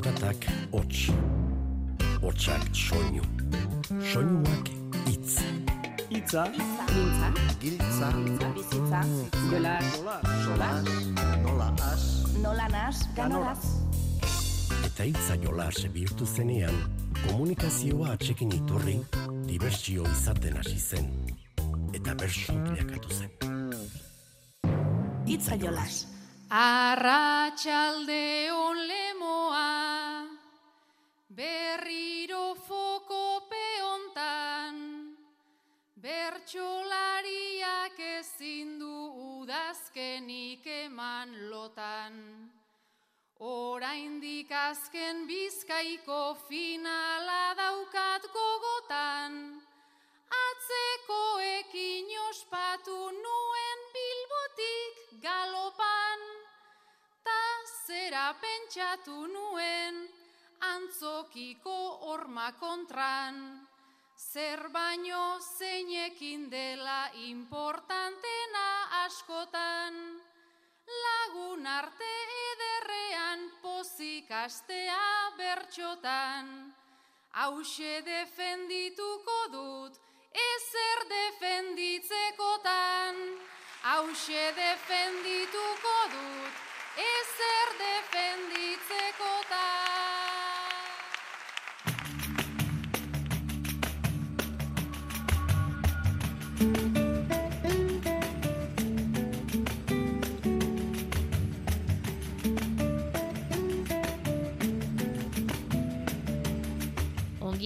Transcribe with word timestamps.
Zaratak 0.00 0.46
hots. 0.72 1.10
Hotsak 2.22 2.62
soinu. 2.72 3.20
Soinuak 4.00 4.68
hitz. 5.04 5.34
Itza. 6.08 6.44
Giltza. 6.88 7.28
Giltza. 7.60 8.08
Bizitza. 8.54 9.00
Jola. 9.50 9.74
Sola. 10.44 10.68
Nola 11.42 11.68
as. 11.92 12.04
Nola 12.42 12.68
nas. 12.72 12.96
Ganoraz. 13.16 13.60
Eta 14.88 15.04
hitza 15.04 15.36
jolas 15.42 15.82
bihurtu 15.92 16.24
zenean, 16.24 16.78
komunikazioa 17.26 18.14
atxekin 18.14 18.54
iturri, 18.56 18.96
dibertsio 19.50 20.06
izaten 20.14 20.56
hasi 20.62 20.78
zen. 20.78 21.12
Eta 21.92 22.14
bersu 22.14 22.56
bilakatu 22.70 23.12
zen. 23.18 23.30
Hitza 25.28 25.60
jolas. 25.60 26.06
Arratxalde 26.50 28.50
on 28.50 28.59
lemoa, 28.59 28.59
berriro 31.30 32.56
foko 32.66 33.46
peontan, 33.46 35.14
bertxolariak 36.02 37.98
ezin 38.18 38.78
du 38.80 38.96
udazkenik 39.38 40.66
eman 40.66 41.50
lotan. 41.50 42.14
Oraindik 43.40 44.50
azken 44.50 45.26
bizkaiko 45.30 46.34
finala 46.48 47.54
daukat 47.56 48.26
gogotan, 48.34 49.62
atzekoekin 50.44 52.10
ospatu 52.28 52.98
nuen 53.22 53.78
bilbotik 53.94 55.22
galopan, 55.22 56.20
ta 57.24 57.42
zera 57.86 58.34
pentsatu 58.42 59.26
nuen 59.30 60.19
antzokiko 60.60 62.04
horma 62.04 62.52
kontran, 62.60 63.66
zer 64.16 64.68
baino 64.72 65.40
zeinekin 65.40 66.50
dela 66.50 67.10
importantena 67.28 68.68
askotan, 69.04 69.94
lagun 71.04 71.66
arte 71.66 72.14
ederrean 72.52 73.50
pozik 73.62 74.30
astea 74.30 75.30
bertxotan, 75.38 76.74
hause 77.32 78.02
defendituko 78.04 79.48
dut, 79.52 80.00
ezer 80.46 80.98
defenditzekotan, 81.14 83.14
hause 83.82 84.52
defendituko 84.56 85.96
dut, 86.16 86.54
ezer 87.06 87.68
defenditzekotan. 87.84 90.29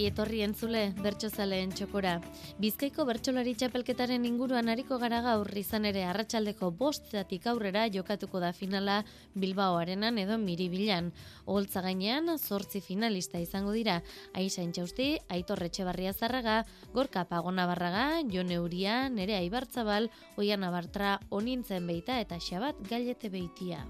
Ongi 0.05 0.13
etorri 0.13 0.43
entzule 0.45 0.81
bertsozaleen 1.01 1.71
txokora. 1.73 2.19
Bizkaiko 2.61 3.07
bertsolari 3.09 3.55
txapelketaren 3.57 4.27
inguruan 4.29 4.69
hariko 4.69 4.99
gara 5.01 5.23
gaur 5.25 5.49
izan 5.57 5.87
ere 5.89 6.03
arratsaldeko 6.05 6.69
bostetatik 6.77 7.47
aurrera 7.49 7.87
jokatuko 7.89 8.43
da 8.43 8.51
finala 8.53 8.99
Bilbao 9.33 9.79
arenan 9.81 10.21
edo 10.21 10.37
miribilan. 10.37 11.09
Oholtza 11.47 11.81
gainean 11.87 12.29
zortzi 12.37 12.83
finalista 12.85 13.41
izango 13.41 13.73
dira. 13.73 14.03
Aisa 14.37 14.61
Intxausti, 14.61 15.15
Aitor 15.33 15.65
Etxebarria 15.65 16.13
Zarraga, 16.13 16.59
Gorka 16.93 17.25
Pagona 17.25 17.65
Barraga, 17.65 18.21
Jon 18.29 18.53
Euria, 18.53 19.09
Nerea 19.09 19.41
Ibartzabal, 19.41 20.11
Oian 20.37 20.69
Abartra, 20.69 21.17
Onintzen 21.31 21.89
Beita 21.89 22.21
eta 22.21 22.37
Xabat 22.37 22.85
Gailete 22.91 23.33
Beitia. 23.33 23.87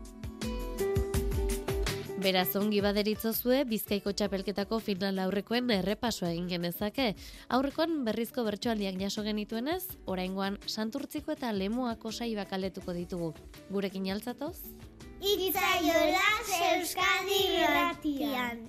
Beraz 2.24 2.54
ongi 2.56 2.78
baderitzozue 2.80 3.58
Bizkaiko 3.68 4.14
txapelketako 4.16 4.78
final 4.80 5.18
aurrekoen 5.20 5.68
errepasoa 5.74 6.30
egin 6.32 6.46
genezake. 6.48 7.10
Aurrekoan 7.52 7.98
berrizko 8.06 8.46
bertsoaldiak 8.46 8.96
jaso 9.02 9.24
genituenez, 9.26 9.82
oraingoan 10.08 10.56
Santurtziko 10.64 11.34
eta 11.34 11.50
Lemoako 11.52 12.12
saibak 12.16 12.54
aletuko 12.56 12.94
ditugu. 12.96 13.34
Gurekin 13.68 14.08
altzatoz? 14.14 14.56
Itza 15.20 15.74
jolas 15.84 16.56
Euskadi 16.70 17.42
irratian. 17.58 18.64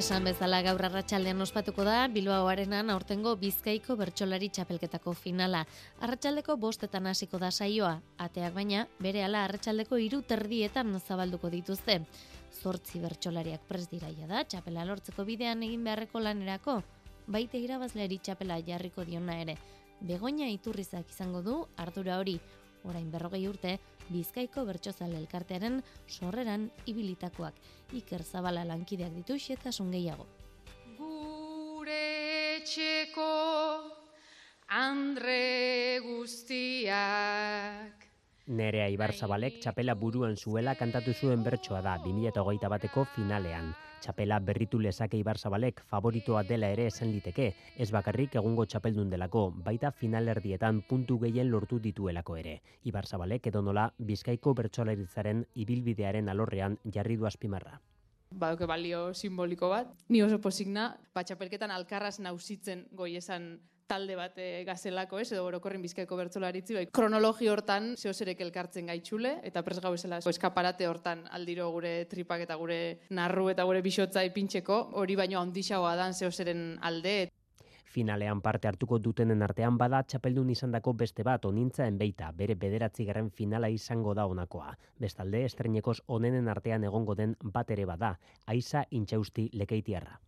Esan 0.00 0.24
bezala 0.24 0.62
gaur 0.64 0.80
arratsaldean 0.86 1.44
ospatuko 1.44 1.84
da 1.84 2.06
Bilbao 2.08 2.46
arenan 2.48 2.88
aurtengo 2.88 3.34
Bizkaiko 3.36 3.98
bertsolari 4.00 4.46
txapelketako 4.48 5.12
finala. 5.12 5.60
Arratsaldeko 6.00 6.54
bostetan 6.62 7.10
hasiko 7.10 7.36
da 7.42 7.50
saioa, 7.50 7.90
ateak 8.16 8.54
baina 8.54 8.86
berehala 9.04 9.42
arratsaldeko 9.44 9.98
hiru 10.00 10.22
terdietan 10.30 10.94
zabalduko 11.00 11.50
dituzte. 11.52 11.98
Zortzi 12.62 13.02
bertsolariak 13.02 13.66
pres 13.68 13.90
dira 13.90 14.08
da 14.30 14.40
txapela 14.44 14.86
lortzeko 14.88 15.26
bidean 15.28 15.66
egin 15.68 15.84
beharreko 15.84 16.24
lanerako, 16.24 16.78
baite 17.26 17.60
irabazleari 17.60 18.22
txapela 18.24 18.56
jarriko 18.64 19.04
diona 19.04 19.36
ere. 19.42 19.58
Begoña 20.00 20.48
iturrizak 20.48 21.10
izango 21.12 21.42
du 21.42 21.66
ardura 21.76 22.16
hori, 22.18 22.40
orain 22.84 23.10
berrogei 23.10 23.46
urte, 23.48 23.78
Bizkaiko 24.10 24.64
bertsozale 24.66 25.18
elkartearen 25.18 25.82
sorreran 26.08 26.70
ibilitakoak. 26.86 27.54
Iker 28.00 28.24
Zabala 28.24 28.64
lankideak 28.64 29.14
ditu 29.14 29.38
xetasun 29.38 29.90
gehiago. 29.94 30.26
Gure 30.98 32.02
etxeko 32.58 33.30
andre 34.70 36.00
guztiak 36.04 38.06
Nerea 38.50 38.88
Ibarzabalek 38.90 39.60
txapela 39.62 39.94
buruan 39.94 40.36
zuela 40.36 40.74
kantatu 40.78 41.14
zuen 41.14 41.44
bertsoa 41.46 41.82
da 41.86 41.96
2008 42.02 42.70
bateko 42.72 43.06
finalean. 43.14 43.70
Txapela 44.00 44.38
berritu 44.40 44.78
lezake 44.80 45.18
Ibarzabalek 45.20 45.82
favoritoa 45.84 46.40
dela 46.48 46.70
ere 46.72 46.86
esan 46.88 47.10
liteke, 47.12 47.50
ez 47.76 47.90
bakarrik 47.92 48.38
egungo 48.40 48.64
txapeldun 48.64 49.10
delako, 49.12 49.42
baita 49.66 49.90
finalerdietan 49.92 50.80
puntu 50.88 51.18
gehien 51.20 51.50
lortu 51.52 51.78
dituelako 51.84 52.38
ere. 52.40 52.54
Ibarzabalek 52.88 53.50
edo 53.52 53.60
nola 53.66 53.90
Bizkaiko 53.98 54.54
bertsolaritzaren 54.56 55.44
ibilbidearen 55.54 56.32
alorrean 56.32 56.78
jarri 56.94 57.18
du 57.20 57.28
azpimarra. 57.28 57.76
Baduke 58.30 58.64
balio 58.70 59.12
simboliko 59.12 59.68
bat. 59.68 59.92
Ni 60.08 60.22
oso 60.22 60.40
posigna, 60.40 60.94
batxapelketan 61.14 61.70
alkarraz 61.74 62.20
nausitzen 62.24 62.86
goi 62.96 63.16
esan 63.20 63.58
talde 63.90 64.14
bat 64.18 64.38
e, 64.38 64.62
gazelako 64.68 65.18
ez, 65.22 65.30
edo 65.34 65.42
orokorrin 65.48 65.82
bizkaiko 65.82 66.18
bertzolaritzi, 66.20 66.76
bai, 66.78 66.86
kronologi 66.94 67.50
hortan 67.50 67.94
zehozerek 67.98 68.44
elkartzen 68.46 68.90
gaitxule, 68.92 69.38
eta 69.50 69.64
pres 69.66 69.80
gau 69.82 69.92
esela 69.96 70.20
eskaparate 70.22 70.86
hortan 70.86 71.26
aldiro 71.34 71.70
gure 71.74 71.96
tripak 72.10 72.46
eta 72.46 72.58
gure 72.60 72.80
narru 73.16 73.48
eta 73.50 73.66
gure 73.66 73.82
bisotza 73.82 74.24
ipintxeko, 74.28 74.80
hori 75.02 75.18
baino 75.18 75.42
handixagoa 75.42 75.96
dan 75.98 76.14
zehozeren 76.14 76.64
alde. 76.86 77.18
Finalean 77.90 78.38
parte 78.38 78.68
hartuko 78.70 79.00
dutenen 79.02 79.42
artean 79.42 79.74
bada 79.78 80.04
txapeldun 80.06 80.52
izandako 80.54 80.92
beste 81.00 81.26
bat 81.26 81.48
onintza 81.48 81.88
enbeita, 81.90 82.30
bere 82.30 82.54
bederatzigarren 82.54 83.32
finala 83.34 83.72
izango 83.74 84.14
da 84.14 84.28
honakoa. 84.30 84.76
Bestalde, 85.02 85.42
estrenekoz 85.50 85.98
onenen 86.06 86.48
artean 86.54 86.86
egongo 86.86 87.18
den 87.18 87.34
bat 87.58 87.74
ere 87.74 87.90
bada, 87.90 88.14
aiza 88.46 88.86
intxausti 88.90 89.50
lekeitiarra. 89.58 90.20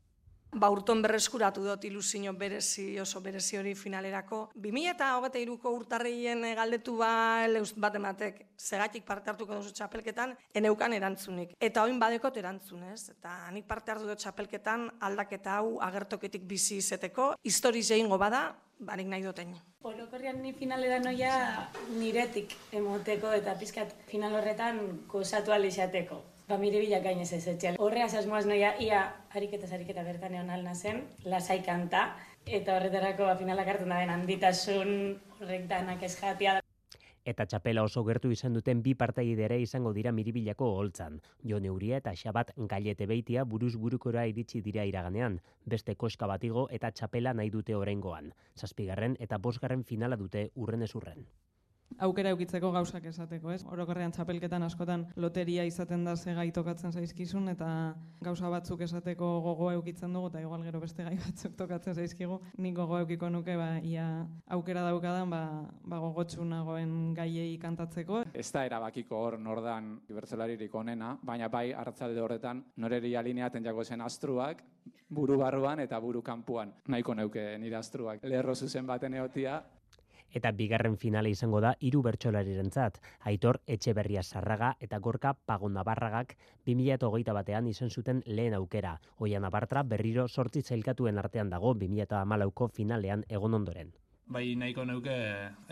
Ba, 0.52 0.68
urton 0.68 1.00
berreskuratu 1.00 1.62
dut 1.64 1.84
ilusio 1.88 2.32
berezi, 2.36 2.98
oso 3.00 3.22
berezi 3.24 3.56
hori 3.56 3.72
finalerako. 3.74 4.50
2008ko 4.60 5.70
urtarrien 5.72 6.44
galdetu 6.58 6.98
ba 6.98 7.46
leuz 7.48 7.72
bat 7.72 7.94
ematek, 7.96 8.42
segatik 8.60 9.06
parte 9.08 9.32
hartuko 9.32 9.56
duzu 9.56 9.72
txapelketan, 9.72 10.34
eneukan 10.54 10.92
erantzunik. 10.92 11.54
Eta 11.58 11.86
oin 11.88 11.96
badekot 11.98 12.36
erantzunez, 12.36 13.14
eta 13.14 13.32
nik 13.56 13.64
parte 13.66 13.94
hartu 13.94 14.10
dut 14.10 14.20
txapelketan 14.20 14.90
aldaketa 15.00 15.56
hau 15.62 15.78
agertoketik 15.88 16.44
bizi 16.44 16.76
izeteko, 16.82 17.32
histori 17.42 17.82
zeingo 17.82 18.20
bada, 18.20 18.50
barik 18.78 19.08
nahi 19.08 19.24
duten. 19.24 19.54
Orokorrian 19.88 20.42
ni 20.42 20.52
finalera 20.52 20.98
noia 21.00 21.32
niretik 21.96 22.52
emoteko 22.76 23.32
eta 23.32 23.56
pizkat 23.58 23.96
final 24.10 24.36
horretan 24.36 25.06
gozatu 25.08 25.56
alizateko. 25.56 26.20
Ba, 26.52 26.58
mire 26.60 26.82
bilak 26.82 27.00
gainez 27.06 27.30
ez 27.32 27.46
etxean. 27.48 27.78
Horreaz 27.80 28.10
asmoaz 28.18 28.42
noia, 28.44 28.74
ia 28.84 28.98
ariketa 29.38 29.70
ariketa 29.72 30.02
bertan 30.04 30.34
egon 30.36 30.50
alna 30.52 30.74
zen, 30.74 30.98
lasai 31.24 31.62
kanta, 31.64 32.02
eta 32.44 32.74
horretarako 32.74 33.24
ba, 33.24 33.36
finalak 33.40 33.70
hartu 33.72 33.86
da 33.88 34.00
handitasun 34.14 34.90
horrek 35.38 35.64
danak 35.70 36.02
ez. 36.02 36.12
Eta 37.24 37.46
txapela 37.46 37.84
oso 37.88 38.04
gertu 38.04 38.30
izan 38.36 38.52
duten 38.52 38.82
bi 38.82 38.92
partaidere 38.92 39.58
izango 39.62 39.94
dira 39.96 40.12
miribilako 40.12 40.68
holtzan. 40.76 41.22
Jo 41.42 41.58
neuria 41.58 41.96
eta 42.02 42.12
xabat 42.12 42.52
gailete 42.74 43.06
beitia 43.06 43.44
buruz 43.44 43.76
burukora 43.76 44.26
iritsi 44.26 44.60
dira 44.60 44.84
iraganean, 44.84 45.40
beste 45.64 45.94
koska 45.96 46.26
batigo 46.26 46.66
eta 46.68 46.90
txapela 46.90 47.32
nahi 47.32 47.48
dute 47.48 47.74
orengoan. 47.74 48.34
Zazpigarren 48.58 49.16
eta 49.20 49.38
bosgarren 49.38 49.84
finala 49.84 50.20
dute 50.20 50.50
urren 50.54 50.84
urren 50.92 51.24
aukera 51.98 52.32
eukitzeko 52.32 52.70
gauzak 52.72 53.04
esateko, 53.10 53.52
ez? 53.52 53.62
Orokorrean 53.64 54.12
txapelketan 54.12 54.62
askotan 54.66 55.06
loteria 55.16 55.64
izaten 55.68 56.04
da 56.04 56.16
ze 56.16 56.34
gai 56.34 56.50
tokatzen 56.52 56.92
zaizkizun 56.92 57.48
eta 57.48 57.94
gauza 58.22 58.48
batzuk 58.50 58.80
esateko 58.80 59.40
gogo 59.40 59.70
eukitzen 59.72 60.12
dugu 60.12 60.28
eta 60.28 60.40
igual 60.40 60.62
gero 60.62 60.80
beste 60.80 61.04
gai 61.04 61.16
batzuk 61.16 61.56
tokatzen 61.56 61.94
zaizkigu. 61.94 62.40
Nik 62.58 62.76
gogo 62.76 62.98
eukiko 62.98 63.30
nuke 63.30 63.56
ba 63.56 63.78
ia 63.82 64.26
aukera 64.48 64.82
daukadan 64.88 65.30
ba 65.30 65.42
ba 65.84 65.98
gogotsu 65.98 66.44
nagoen 66.44 67.14
gaiei 67.14 67.58
kantatzeko. 67.58 68.24
Ez 68.34 68.50
da 68.52 68.64
erabakiko 68.66 69.16
hor 69.16 69.38
nordan 69.38 70.00
ibertzelaririk 70.08 70.74
onena, 70.74 71.16
baina 71.22 71.48
bai 71.48 71.72
hartzalde 71.72 72.20
horretan 72.20 72.64
noreri 72.76 73.16
alineaten 73.16 73.64
jago 73.64 73.84
zen 73.84 74.00
astruak 74.00 74.62
buru 75.12 75.38
barruan 75.38 75.80
eta 75.80 76.00
buru 76.00 76.22
kanpuan. 76.22 76.72
Nahiko 76.88 77.14
neuke 77.14 77.58
nire 77.58 77.76
astruak. 77.76 78.24
Lerro 78.24 78.54
zuzen 78.54 78.86
baten 78.86 79.14
eotia, 79.14 79.60
eta 80.32 80.52
bigarren 80.52 80.96
finale 80.96 81.30
izango 81.30 81.60
da 81.60 81.74
hiru 81.80 82.02
bertsolarirentzat. 82.02 82.98
Aitor 83.30 83.60
Etxeberria 83.66 84.22
Sarraga 84.22 84.74
eta 84.80 84.98
Gorka 84.98 85.34
Pagonda 85.34 85.84
Barragak 85.84 86.36
2021 86.66 87.34
batean 87.38 87.66
izan 87.66 87.90
zuten 87.90 88.22
lehen 88.26 88.54
aukera. 88.54 88.98
Oian 89.18 89.44
Abartra 89.44 89.82
berriro 89.82 90.28
sortzi 90.28 90.62
zailkatuen 90.62 91.18
artean 91.18 91.50
dago 91.50 91.74
2014ko 91.74 92.68
finalean 92.68 93.24
egon 93.28 93.54
ondoren. 93.54 93.92
Bai 94.26 94.54
nahiko 94.56 94.84
neuke 94.88 95.14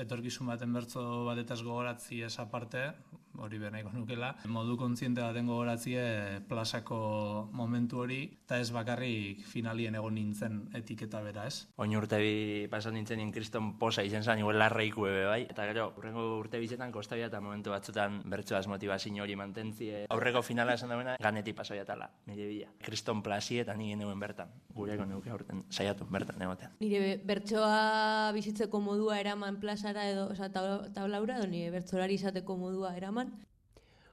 etorkizun 0.02 0.50
baten 0.50 0.72
bertzo 0.74 1.24
batetaz 1.24 1.62
gogoratzi 1.62 2.20
esa 2.26 2.50
parte, 2.50 2.90
hori 3.38 3.58
be 3.58 3.70
nahiko 3.70 3.92
nukela. 3.94 4.34
Modu 4.52 4.76
kontziente 4.76 5.22
baten 5.22 5.46
gogoratzie 5.48 6.40
plazako 6.48 7.48
momentu 7.56 8.02
hori, 8.02 8.24
eta 8.44 8.58
ez 8.60 8.70
bakarrik 8.74 9.44
finalien 9.48 9.94
egon 9.96 10.14
nintzen 10.18 10.58
etiketa 10.76 11.22
bera, 11.24 11.46
ez? 11.46 11.66
Oin 11.80 11.94
urte 11.96 12.18
bi 12.20 12.66
pasan 12.72 12.98
nintzen 12.98 13.20
nien 13.22 13.32
kriston 13.32 13.72
posa 13.78 14.04
izen 14.04 14.26
zan, 14.26 14.42
igual 14.42 14.58
larraik 14.60 14.98
ebe 14.98 15.24
bai. 15.30 15.40
Eta 15.48 15.64
gero, 15.70 15.92
urrengo 15.96 16.26
urte 16.40 16.60
bizetan 16.60 16.92
kostabia 16.92 17.30
eta 17.30 17.40
momentu 17.40 17.72
batzutan 17.72 18.20
bertsoaz 18.28 18.66
motivazio 18.68 19.22
hori 19.22 19.36
mantentzie. 19.36 20.04
Aurreko 20.10 20.42
finala 20.42 20.74
esan 20.74 20.92
dagoena, 20.92 21.16
ganetik 21.22 21.56
pasoia 21.56 21.84
tala, 21.84 22.10
nire 22.26 22.46
bila. 22.48 22.68
Kriston 22.84 23.22
plasi 23.22 23.60
eta 23.62 23.74
nire 23.78 23.96
neuen 23.96 24.20
bertan. 24.20 24.52
Gureko 24.74 25.06
neuke 25.06 25.30
aurten, 25.30 25.64
saiatu 25.70 26.06
bertan 26.10 26.42
egotean. 26.42 26.76
Nire 26.80 27.16
bertsoa 27.24 28.32
bizitzeko 28.40 28.80
modua 28.80 29.20
eraman 29.20 29.60
plazara 29.60 30.08
edo, 30.10 30.26
oza, 30.34 30.50
tablaura, 30.56 31.38
edo 31.38 31.46
nire 31.54 31.70
bertsolari 31.76 32.18
izateko 32.20 32.58
modua 32.64 32.96
eraman, 32.96 33.32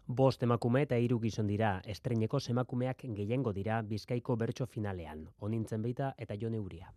Bost 0.07 0.44
emakume 0.45 0.81
eta 0.85 0.95
hiru 1.03 1.18
gizon 1.19 1.50
dira, 1.51 1.69
estreineko 1.94 2.39
semakumeak 2.39 3.01
gehiengo 3.18 3.51
dira 3.57 3.81
Bizkaiko 3.89 4.38
bertso 4.39 4.65
finalean. 4.65 5.25
Onintzen 5.44 5.83
beita 5.83 6.13
eta 6.25 6.38
Jon 6.39 6.56
Euria. 6.56 6.94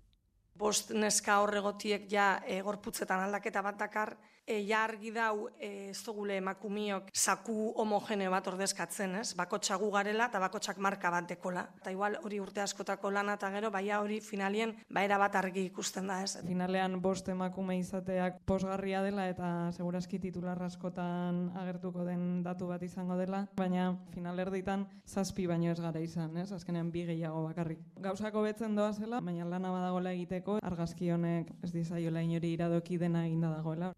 Bost 0.60 0.90
neska 0.92 1.38
horregotiek 1.40 2.04
ja 2.12 2.34
e, 2.44 2.60
gorputzetan 2.66 3.24
aldaketa 3.24 3.62
bat 3.64 3.78
dakar, 3.80 4.16
e, 4.50 4.58
ja 4.66 4.82
argi 4.84 5.12
dau 5.14 5.48
e, 5.58 5.90
ez 5.90 6.00
dugule 6.04 6.36
emakumiok 6.40 7.10
saku 7.14 7.70
homogene 7.78 8.28
bat 8.32 8.46
ordezkatzen, 8.50 9.14
ez? 9.20 9.28
Bakotxagu 9.38 9.90
garela 9.94 10.26
eta 10.30 10.40
bakotxak 10.42 10.80
marka 10.82 11.10
bat 11.12 11.28
dekola. 11.30 11.66
Eta 11.80 11.92
igual 11.94 12.18
hori 12.24 12.40
urte 12.42 12.62
askotako 12.64 13.12
lana 13.14 13.36
eta 13.38 13.50
gero, 13.54 13.70
baina 13.70 14.00
hori 14.02 14.20
finalien 14.24 14.74
baera 14.90 15.18
bat 15.22 15.36
argi 15.38 15.64
ikusten 15.70 16.10
da, 16.10 16.20
ez? 16.24 16.36
Finalean 16.46 16.98
bost 17.02 17.28
emakume 17.30 17.78
izateak 17.78 18.40
posgarria 18.46 19.04
dela 19.06 19.28
eta 19.30 19.70
segurazki 19.76 20.18
titular 20.18 20.60
askotan 20.66 21.46
agertuko 21.60 22.04
den 22.08 22.42
datu 22.42 22.70
bat 22.70 22.82
izango 22.82 23.16
dela, 23.20 23.44
baina 23.56 23.92
finalerditan 24.14 24.86
zazpi 25.06 25.46
baino 25.46 25.70
ez 25.70 25.78
gara 25.80 26.02
izan, 26.02 26.36
ez? 26.42 26.50
Azkenean 26.52 26.90
bi 26.90 27.04
gehiago 27.06 27.44
bakarrik. 27.46 27.84
Gauzako 28.02 28.42
betzen 28.48 28.74
doa 28.74 28.92
zela, 28.92 29.20
baina 29.22 29.46
lana 29.46 29.70
badagola 29.70 30.14
egiteko, 30.16 30.49
argazki 30.62 31.10
honek 31.10 31.52
ez 31.62 31.72
dizaiola 31.72 32.22
inori 32.26 32.52
iradoki 32.56 32.98
dena 32.98 33.26
eginda 33.26 33.50
dagoela. 33.56 33.92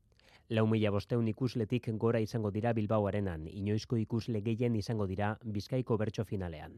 Lau 0.51 0.67
mila 0.67 0.91
bosteun 0.91 1.29
ikusletik 1.33 1.89
gora 2.05 2.21
izango 2.21 2.51
dira 2.51 2.73
Bilbaoarenan, 2.77 3.47
inoizko 3.49 3.97
ikusle 3.97 4.43
gehien 4.43 4.77
izango 4.77 5.07
dira 5.07 5.37
Bizkaiko 5.45 5.97
bertso 5.97 6.25
finalean. 6.25 6.75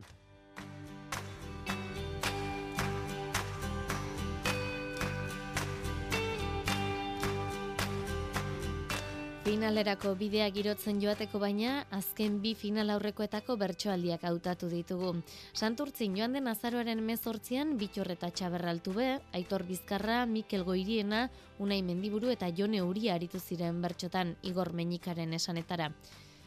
Finalerako 9.44 10.14
bidea 10.16 10.46
girotzen 10.48 11.02
joateko 11.02 11.36
baina, 11.36 11.82
azken 11.92 12.38
bi 12.40 12.54
final 12.56 12.88
aurrekoetako 12.94 13.58
bertsoaldiak 13.60 14.22
hautatu 14.24 14.70
ditugu. 14.72 15.10
Santurtzin 15.52 16.14
joan 16.16 16.32
den 16.32 16.48
azaroaren 16.48 17.02
mezortzian, 17.04 17.74
bitorreta 17.76 18.30
txaberraltu 18.32 18.94
be, 18.96 19.08
Aitor 19.36 19.66
Bizkarra, 19.68 20.22
Mikel 20.24 20.64
Goiriena, 20.64 21.26
Unai 21.60 21.82
Mendiburu 21.84 22.32
eta 22.32 22.48
Jone 22.56 22.80
Uri 22.80 23.10
aritu 23.12 23.36
ziren 23.38 23.84
bertxotan 23.84 24.32
Igor 24.48 24.72
Meñikaren 24.72 25.36
esanetara. 25.36 25.90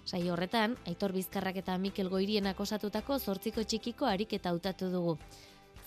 Sai 0.04 0.24
horretan, 0.34 0.74
Aitor 0.90 1.14
Bizkarrak 1.14 1.62
eta 1.62 1.78
Mikel 1.78 2.10
Goirienak 2.10 2.60
osatutako 2.66 3.20
zortziko 3.20 3.62
txikiko 3.62 4.10
ariketa 4.10 4.50
hautatu 4.50 4.90
dugu. 4.90 5.20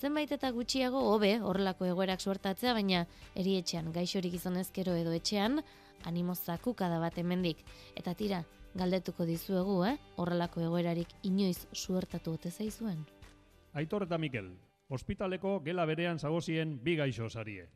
Zenbait 0.01 0.31
eta 0.33 0.49
gutxiago 0.55 1.03
hobe 1.11 1.35
horrelako 1.43 1.91
egoerak 1.91 2.23
suertatzea, 2.23 2.73
baina 2.73 3.03
erietxean 3.35 3.91
gaixorik 3.93 4.39
izonezkero 4.39 4.95
edo 4.97 5.13
etxean, 5.13 5.59
animo 6.05 6.35
zakuka 6.35 6.88
da 6.88 7.00
bat 7.00 7.19
hemendik. 7.19 7.64
Eta 7.97 8.14
tira, 8.14 8.44
galdetuko 8.75 9.26
dizuegu, 9.26 9.82
eh? 9.85 9.97
Horrelako 10.17 10.62
egoerarik 10.69 11.08
inoiz 11.23 11.67
suertatu 11.73 12.37
ote 12.38 12.50
zaizuen. 12.50 13.05
Aitor 13.75 14.06
eta 14.06 14.19
Mikel, 14.19 14.50
ospitaleko 14.88 15.61
gela 15.64 15.87
berean 15.87 16.19
zagozien 16.19 16.79
bi 16.82 16.97
gaixo 16.97 17.29
sarie. 17.29 17.69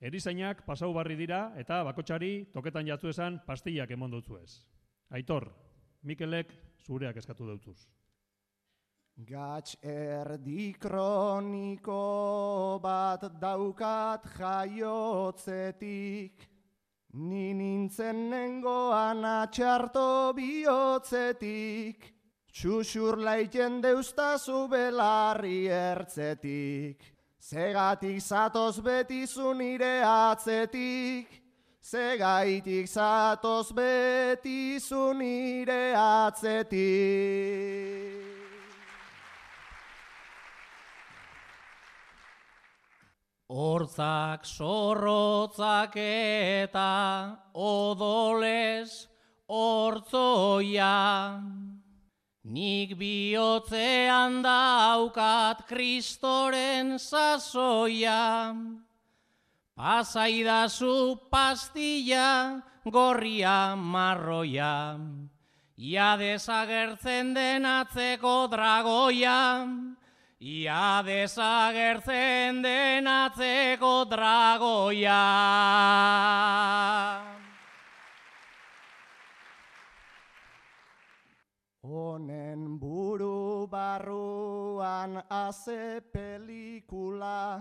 Erizainak 0.00 0.64
pasau 0.64 0.94
barri 0.96 1.16
dira 1.16 1.52
eta 1.60 1.82
bakotxari 1.84 2.46
toketan 2.54 2.86
jatzu 2.86 3.10
esan 3.10 3.40
pastillak 3.46 3.90
emon 3.90 4.22
ez. 4.42 4.64
Aitor, 5.10 5.52
Mikelek 6.02 6.54
zureak 6.86 7.16
eskatu 7.16 7.46
dutzuz. 7.46 7.86
Gatx 9.20 9.76
erdi 9.84 10.72
kroniko 10.80 12.80
bat 12.82 13.20
daukat 13.40 14.24
jaiotzetik, 14.38 16.49
Ni 17.12 17.52
nintzen 17.54 18.30
nengoan 18.30 19.24
atxarto 19.26 20.32
bihotzetik, 20.36 22.06
Txuxur 22.50 23.18
laiten 23.18 23.80
deuztazu 23.82 24.68
belarri 24.70 25.66
ertzetik, 25.74 27.02
Zegatik 27.40 28.20
zatoz 28.22 28.78
betizu 28.78 29.54
nire 29.58 30.02
atzetik, 30.06 31.40
Zegaitik 31.82 32.86
zatoz 32.86 33.72
betizu 33.74 35.12
nire 35.18 35.94
atzetik. 35.96 36.78
Hortzak 43.50 44.44
sorrotzak 44.46 45.96
eta 45.98 47.34
odoles 47.50 49.08
hortzoia. 49.50 50.94
Nik 52.46 52.94
bihotzean 52.94 54.38
daukat 54.46 55.66
kristoren 55.66 56.94
sasoia. 57.02 58.54
Pasaidazu 59.74 61.18
pastilla 61.26 62.62
gorria 62.86 63.74
marroia. 63.74 64.94
Ia 65.74 66.14
desagertzen 66.22 67.34
den 67.34 67.66
atzeko 67.66 68.46
dragoia. 68.46 69.66
Ia 70.40 71.02
desagertzen 71.04 72.62
den 72.64 73.04
atzeko 73.04 74.06
dragoia. 74.08 75.20
Honen 81.84 82.78
buru 82.80 83.68
barruan 83.68 85.20
aze 85.28 86.00
pelikula, 86.08 87.60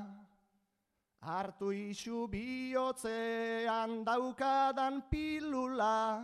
hartu 1.19 1.75
isu 1.75 2.31
bihotzean 2.31 4.05
daukadan 4.07 5.03
pilula, 5.11 6.23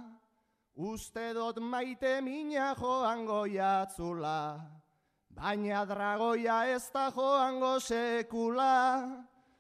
uste 0.77 1.33
dot 1.33 1.59
maite 1.59 2.23
mina 2.23 2.71
joango 2.79 3.43
jatzula. 3.43 4.84
Baina 5.35 5.83
dragoia 5.83 6.61
ez 6.71 6.87
da 6.93 7.09
joango 7.11 7.75
sekula, 7.83 9.03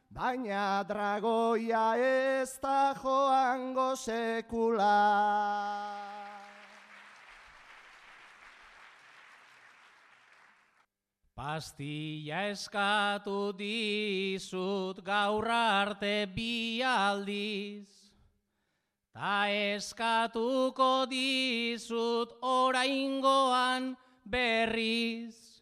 baina 0.09 0.83
dragoia 0.87 1.97
ez 1.99 2.55
da 2.63 2.95
joango 2.95 3.91
sekula. 3.99 4.95
Pastilla 11.35 12.45
eskatu 12.47 13.51
dizut 13.59 15.03
gaur 15.03 15.49
arte 15.51 16.23
bi 16.31 16.79
aldiz, 16.79 17.91
ta 19.11 19.51
eskatuko 19.51 21.03
dizut 21.11 22.39
oraingoan 22.39 23.91
berriz. 24.23 25.54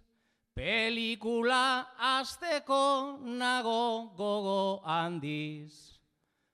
Pelikula 0.64 1.92
azteko 2.00 3.20
nago 3.20 4.16
gogo 4.16 4.80
handiz. 4.88 6.00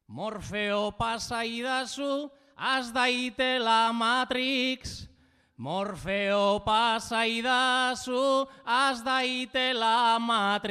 Morfeo 0.08 0.90
pasaidazu, 0.98 2.32
az 2.58 2.92
daitela 2.92 3.92
Matrix. 3.94 5.06
Morfeo 5.58 6.60
pasaidazu, 6.66 8.50
az 8.66 9.04
daitela 9.06 10.18
Matrix. 10.18 10.70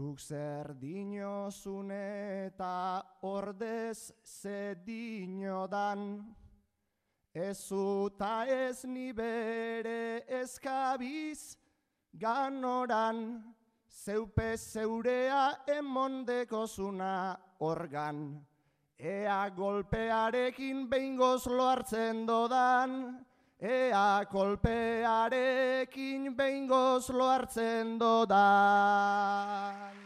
Zuk 0.00 0.20
zer 0.22 0.70
dinozun 0.80 1.90
eta 1.92 3.02
ordez 3.28 4.12
ze 4.24 4.74
dinodan, 4.86 6.24
ez 7.34 7.58
zuta 7.68 8.46
ez 8.48 8.86
ni 8.88 9.12
bere 9.12 10.24
eskabiz 10.40 11.58
ganoran, 12.16 13.42
zeupe 13.90 14.56
zeurea 14.56 15.44
emondeko 15.68 16.64
zuna 16.66 17.36
organ, 17.58 18.40
ea 18.96 19.42
golpearekin 19.52 20.86
behingoz 20.88 21.44
loartzen 21.44 22.24
dodan, 22.24 23.26
ea 23.60 24.24
kolpearekin 24.32 26.32
behingoz 26.36 27.10
lo 27.10 27.28
hartzen 27.28 27.98
dodan. 28.00 29.96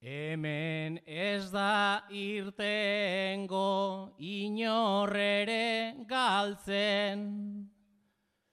Hemen 0.00 1.00
ez 1.04 1.50
da 1.52 2.08
irtengo 2.08 4.16
inorrere 4.16 5.92
galtzen, 6.08 7.68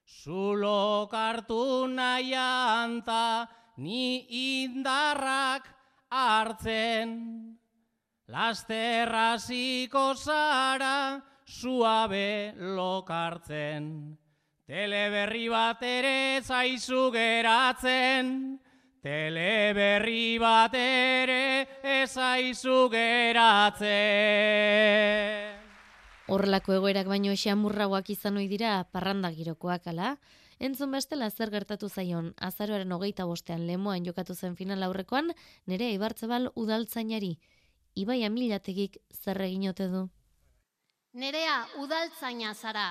Zulo 0.04 1.08
kartu 1.08 1.88
nahian 1.88 3.00
ni 3.78 4.28
indarrak 4.28 5.72
hartzen. 6.10 7.56
Lasterraziko 8.26 10.16
zara 10.18 11.22
suabe 11.46 12.54
lokartzen, 12.58 14.18
teleberri 14.66 15.46
bat 15.54 15.84
ere 15.86 16.42
zaizu 16.42 17.12
geratzen, 17.14 18.58
teleberri 19.06 20.40
bat 20.42 20.74
ere 20.74 21.68
ezaizu 22.02 22.90
geratzen. 22.90 23.86
Horrelako 26.26 26.74
egoerak 26.80 27.06
baino 27.06 27.30
esamurragoak 27.30 28.10
izan 28.10 28.42
ohi 28.42 28.50
dira 28.50 28.90
parranda 28.90 29.30
girokoak 29.30 29.86
ala, 29.94 30.18
Entzun 30.58 30.94
bestela 30.96 31.28
zer 31.30 31.50
gertatu 31.52 31.90
zaion, 31.90 32.30
azaroaren 32.40 32.92
hogeita 32.96 33.26
bostean 33.28 33.68
lemoan 33.68 34.06
jokatu 34.08 34.34
zen 34.34 34.56
final 34.56 34.84
aurrekoan, 34.88 35.34
nere 35.68 35.90
ibartzebal 35.92 36.48
udaltzainari, 36.56 37.34
Ibai 37.96 38.26
amilategik 38.28 38.98
zer 39.16 39.40
egin 39.46 39.70
ote 39.70 39.88
du? 39.88 40.02
Nerea 41.16 41.60
udaltzaina 41.80 42.54
zara. 42.54 42.90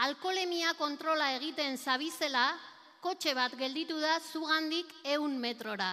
Alkolemia 0.00 0.72
kontrola 0.78 1.26
egiten 1.36 1.76
zabizela, 1.76 2.46
kotxe 3.04 3.34
bat 3.36 3.52
gelditu 3.60 3.98
da 4.00 4.16
zugandik 4.32 4.88
eun 5.04 5.36
metrora. 5.38 5.92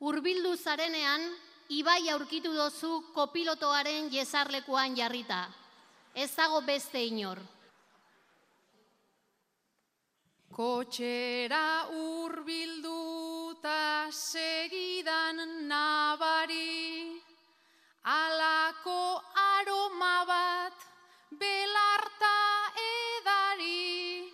Urbildu 0.00 0.56
zarenean, 0.56 1.28
Ibai 1.68 2.10
aurkitu 2.12 2.52
dozu 2.52 2.98
kopilotoaren 3.14 4.10
jesarlekuan 4.12 4.96
jarrita. 4.96 5.46
Ez 6.14 6.28
dago 6.36 6.60
beste 6.60 7.00
inor. 7.00 7.40
Kotxera 10.54 11.90
urbilduta 11.90 13.74
segidan 14.14 15.66
nabari, 15.66 17.18
alako 18.04 19.18
aroma 19.34 20.22
bat 20.30 20.78
belarta 21.40 22.38
edari, 22.86 24.30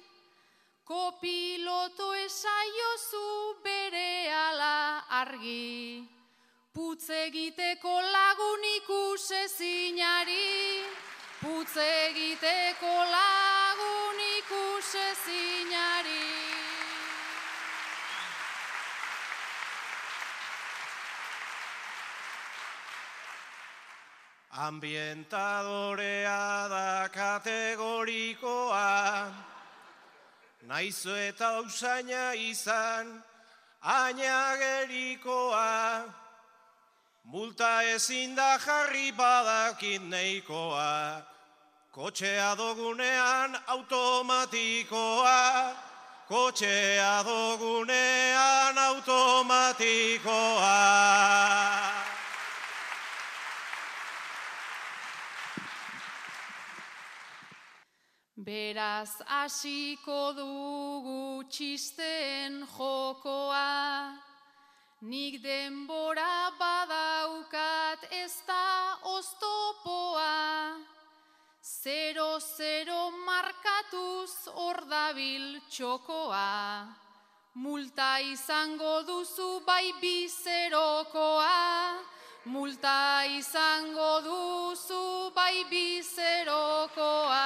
kopiloto 0.84 2.12
esaiozu 2.12 3.56
bere 3.64 4.28
ala 4.44 5.00
argi, 5.24 6.04
putz 6.74 7.08
egiteko 7.24 7.96
lagun 8.12 8.62
ikusezinari, 8.76 10.52
putz 11.40 11.76
egiteko 11.76 12.92
lagun 13.16 14.18
ikusezinari. 14.37 16.28
Ambientadorea 24.61 26.68
da 26.68 27.09
kategorikoa, 27.09 29.32
naizu 30.68 31.16
eta 31.16 31.64
usaina 31.64 32.37
izan, 32.37 33.25
ainagerikoa, 33.80 36.04
multa 37.24 37.82
ezin 37.94 38.34
da 38.34 38.58
jarri 38.58 39.12
badakit 39.12 40.02
neikoa, 40.02 41.22
kotxea 41.92 42.56
dogunean 42.56 43.56
automatikoa, 43.66 45.76
kotxea 46.28 47.24
dogunean 47.24 48.78
automatikoa. 48.78 50.80
Beraz 58.40 59.20
hasiko 59.26 60.32
dugu 60.32 61.44
txisten 61.52 62.64
jokoa, 62.72 64.29
nik 65.00 65.40
denbora 65.42 66.52
badaukat 66.59 68.04
ez 68.12 68.42
da 68.47 68.99
oztopoa. 69.02 70.76
Zero-zero 71.62 73.11
markatuz 73.25 74.49
hor 74.52 74.85
dabil 74.90 75.61
txokoa, 75.71 76.85
multa 77.54 78.21
izango 78.21 79.02
duzu 79.09 79.61
bai 79.64 79.92
bizerokoa, 80.00 81.97
multa 82.45 83.25
izango 83.38 84.21
duzu 84.28 85.33
bai 85.35 85.64
bizerokoa. 85.71 87.40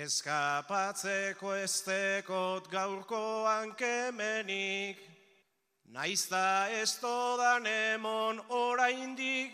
Eskapatzeko 0.00 1.50
estekot 1.60 2.70
gaurkoan 2.72 3.74
kemenik, 3.76 4.96
naizta 5.92 6.72
ez 6.72 6.94
todan 7.02 7.66
emon 7.68 8.40
oraindik 8.48 9.52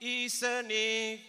izenik, 0.00 1.20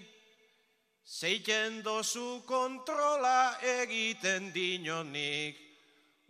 zeiken 1.03 1.84
dozu 1.84 2.39
kontrola 2.48 3.60
egiten 3.82 4.53
dinonik, 4.55 5.60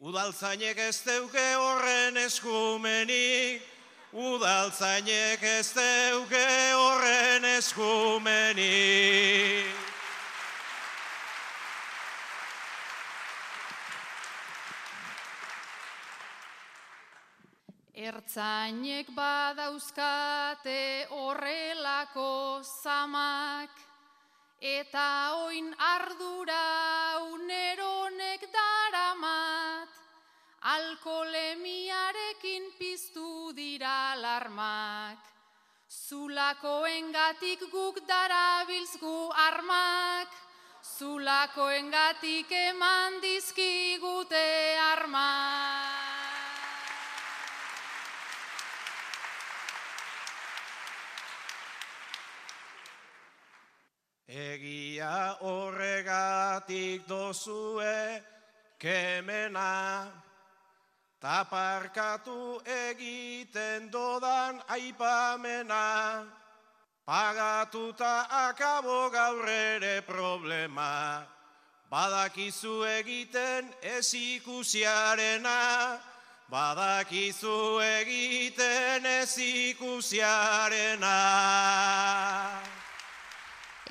udaltzainek 0.01 0.77
ez 0.89 1.05
deuke 1.05 1.47
horren 1.53 2.17
eskumenik, 2.17 3.61
udaltzainek 4.09 5.43
ez 5.53 5.69
deuke 5.77 6.49
horren 6.81 7.45
eskumenik. 7.59 9.03
Ertzainek 18.03 19.07
badauzkate 19.15 21.07
horrelako 21.15 22.59
zamak, 22.67 23.71
eta 24.59 25.07
oin 25.45 25.69
ardura 25.87 26.65
uneronek 27.31 28.43
daramat, 28.51 29.87
alkolemiarekin 30.73 32.67
piztu 32.75 33.55
dira 33.55 34.11
alarmak. 34.17 35.19
Zulakoengatik 35.87 37.63
guk 37.71 38.03
darabilzgu 38.07 39.31
armak, 39.47 40.27
zulakoengatik 40.97 42.51
eman 42.67 43.21
dizkigute 43.23 44.47
armak. 44.91 46.03
Egia 54.33 55.37
horregatik 56.93 57.07
dozue 57.07 58.21
kemena, 58.79 60.07
taparkatu 61.21 62.61
egiten 62.65 63.91
dodan 63.91 64.61
aipamena, 64.69 66.25
pagatuta 67.07 68.27
akabo 68.29 69.11
gaur 69.11 69.47
ere 69.47 70.01
problema, 70.01 71.25
badakizu 71.89 72.83
egiten 72.83 73.73
ez 73.81 74.13
ikusiarena, 74.13 75.99
badakizu 76.49 77.79
egiten 77.79 79.05
ez 79.05 79.37
ikusiarena. 79.37 81.13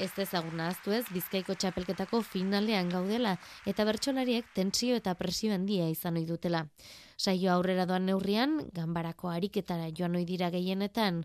Ez 0.02 0.10
dezagun 0.16 0.58
ahaztu 0.58 0.90
ez, 0.96 1.04
Bizkaiko 1.14 1.54
txapelketako 1.54 2.24
finalean 2.26 2.88
gaudela 2.90 3.36
eta 3.70 3.84
bertsolariek 3.86 4.48
tentsio 4.56 4.96
eta 4.98 5.12
presio 5.14 5.52
handia 5.54 5.84
izan 5.86 6.16
ohi 6.18 6.24
dutela. 6.26 6.64
Saio 7.16 7.52
aurrera 7.52 7.84
doan 7.86 8.08
neurrian, 8.10 8.56
ganbarako 8.74 9.30
ariketara 9.30 9.92
joan 9.94 10.16
ohi 10.18 10.24
dira 10.26 10.48
gehienetan, 10.50 11.20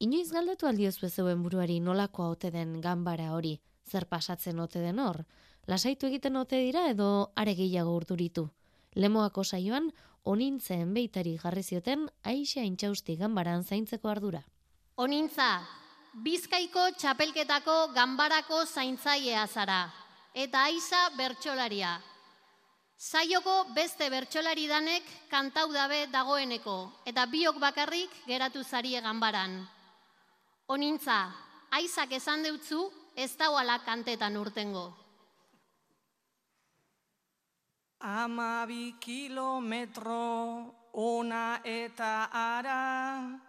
inoiz 0.00 0.30
galdetu 0.32 0.70
aldiozu 0.70 1.10
zeuen 1.10 1.42
buruari 1.44 1.76
nolakoa 1.84 2.30
ote 2.32 2.50
den 2.54 2.78
ganbara 2.80 3.34
hori, 3.34 3.58
zer 3.84 4.06
pasatzen 4.08 4.62
ote 4.64 4.80
den 4.80 5.02
hor, 5.04 5.26
lasaitu 5.66 6.08
egiten 6.08 6.40
ote 6.40 6.62
dira 6.64 6.86
edo 6.88 7.32
are 7.36 7.54
gehiago 7.58 7.92
urduritu. 7.98 8.46
Lemoako 8.96 9.44
saioan, 9.44 9.90
onintzen 10.24 10.94
beitari 10.96 11.36
jarri 11.44 11.62
zioten 11.62 12.08
aixa 12.24 12.64
intxausti 12.64 13.18
ganbaran 13.20 13.68
zaintzeko 13.68 14.08
ardura. 14.08 14.46
Onintza, 14.96 15.50
Bizkaiko 16.18 16.82
txapelketako 16.98 17.92
ganbarako 17.94 18.64
zaintzailea 18.66 19.44
zara, 19.46 19.84
eta 20.34 20.64
aiza 20.66 21.02
bertsolaria. 21.14 21.92
Saioko 22.98 23.68
beste 23.76 24.08
bertsolari 24.10 24.66
danek 24.66 25.04
kantau 25.30 25.68
dabe 25.70 26.08
dagoeneko, 26.10 27.04
eta 27.06 27.26
biok 27.30 27.60
bakarrik 27.62 28.10
geratu 28.26 28.64
zarie 28.64 28.98
ganbaran. 29.00 29.60
Onintza, 30.66 31.20
aizak 31.70 32.16
esan 32.18 32.42
deutzu, 32.42 32.88
ez 33.14 33.36
dauala 33.38 33.78
kantetan 33.86 34.36
urtengo. 34.36 34.88
Amabi 38.00 38.96
kilometro 38.98 40.74
ona 40.94 41.60
eta 41.62 42.26
ara, 42.32 43.47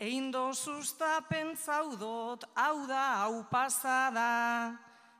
Ein 0.00 0.30
dozuzta 0.32 1.20
pentsaudot, 1.28 2.46
hau 2.56 2.86
da, 2.88 3.20
hau 3.20 3.42
pasada, 3.50 4.72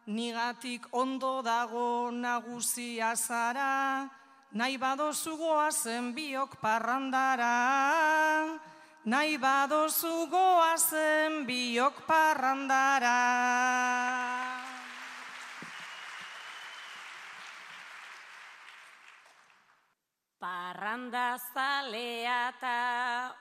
nigatik 0.09 0.87
ondo 0.97 1.43
dago 1.45 2.09
nagusia 2.09 3.13
zara, 3.13 4.09
nahi 4.57 4.79
badozu 4.81 5.37
goazen 5.37 6.15
biok 6.17 6.57
parrandara, 6.65 8.57
nahi 9.05 9.37
badozu 9.37 10.25
goazen 10.33 11.45
biok 11.45 12.01
parrandara. 12.09 13.21
Parranda 20.41 21.37
zalea 21.53 22.37
eta 22.49 22.77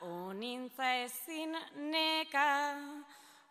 onintza 0.03 0.87
ezin 1.05 1.55
neka, 1.91 2.75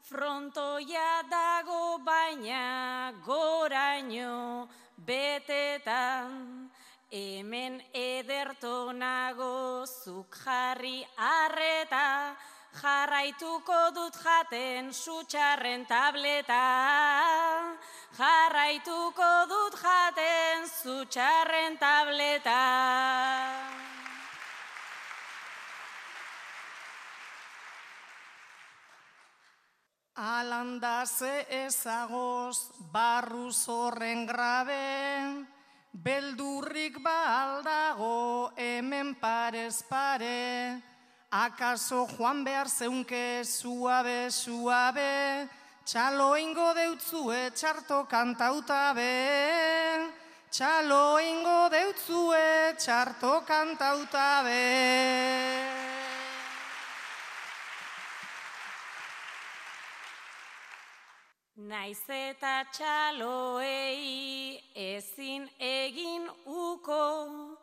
frontoia 0.05 1.23
dago 1.31 1.97
baina 2.05 3.15
goraino 3.25 4.69
betetan, 4.99 6.69
hemen 7.09 7.81
ederto 7.95 8.93
nago 8.93 9.87
zuk 9.87 10.37
jarri 10.45 11.01
arreta, 11.17 12.37
jarraituko 12.79 13.79
dut 13.95 14.15
jaten 14.23 14.93
sutxarren 14.95 15.85
tableta. 15.87 16.63
Jarraituko 18.19 19.33
dut 19.51 19.75
jaten 19.83 20.67
zutxarren 20.83 21.79
tableta. 21.79 22.63
Alanda 30.19 31.07
ze 31.07 31.47
ezagoz 31.49 32.59
barru 32.93 33.53
zorren 33.53 34.27
grabe, 34.27 35.47
beldurrik 35.93 36.99
baldago 37.05 38.51
hemen 38.57 39.15
parez 39.21 39.85
pare, 39.89 40.83
akaso 41.31 42.07
joan 42.17 42.45
behar 42.45 42.69
zeunke 42.69 43.45
suabe, 43.45 44.31
suabe, 44.31 45.49
txalo 45.85 46.37
ingo 46.37 46.73
deutzue 46.75 47.51
txarto 47.53 48.07
kantauta 48.09 48.95
be, 48.97 50.09
txalo 50.51 51.21
ingo 51.21 51.69
deutzue 51.69 52.73
txarto 52.79 53.43
kantauta 53.45 54.43
be. 54.45 54.65
Naiz 61.69 62.01
eta 62.09 62.65
txaloei 62.73 64.57
ezin 64.73 65.45
egin 65.61 66.25
uko, 66.47 67.59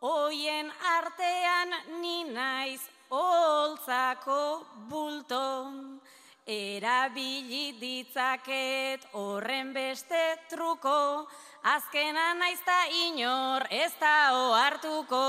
hoien 0.00 0.72
artean 0.96 1.74
ni 2.00 2.24
naiz 2.24 2.80
holtzako 3.10 4.64
bulton, 4.88 5.98
erabili 6.46 7.74
ditzaket 7.80 9.06
horren 9.18 9.72
beste 9.74 10.22
truko, 10.50 11.26
azkena 11.62 12.34
naiz 12.38 12.60
ta 12.66 12.78
inor 13.06 13.66
ez 13.70 13.92
da 14.00 14.14
ohartuko, 14.34 15.24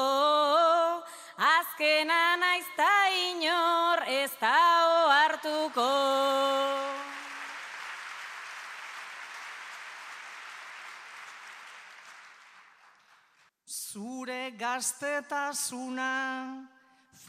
azkena 1.35 2.37
naiz 2.37 2.69
ta 2.77 2.93
inor 3.33 4.05
ez 4.07 4.31
da 4.39 4.57
ohartuko. 5.01 5.89
Zure 13.65 14.51
gaztetasuna, 14.55 16.11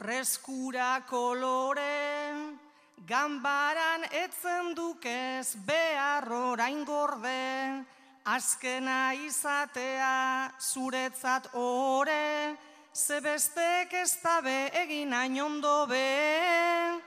freskura 0.03 0.99
kolore, 1.07 2.59
ganbaran 3.07 4.03
etzen 4.11 4.75
dukez 4.75 5.55
behar 5.67 6.27
orain 6.27 6.83
gorde, 6.85 7.85
azkena 8.27 9.15
izatea 9.15 10.51
zuretzat 10.59 11.47
ore, 11.55 12.57
zebestek 12.93 13.95
ez 14.03 14.11
dabe 14.25 14.59
egin 14.83 15.15
ondo 15.15 15.87
be, 15.87 16.99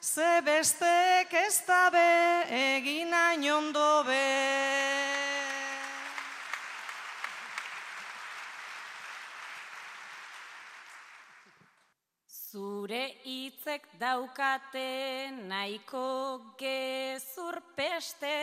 zebestek 0.00 1.34
ez 1.34 1.58
dabe 1.66 2.08
egin 2.54 3.14
ondo 3.50 4.04
be. 4.06 4.93
Zure 12.94 13.10
hitzek 13.24 13.82
daukate 13.98 15.30
nahiko 15.48 16.40
gezur 16.56 17.58
peste, 17.74 18.36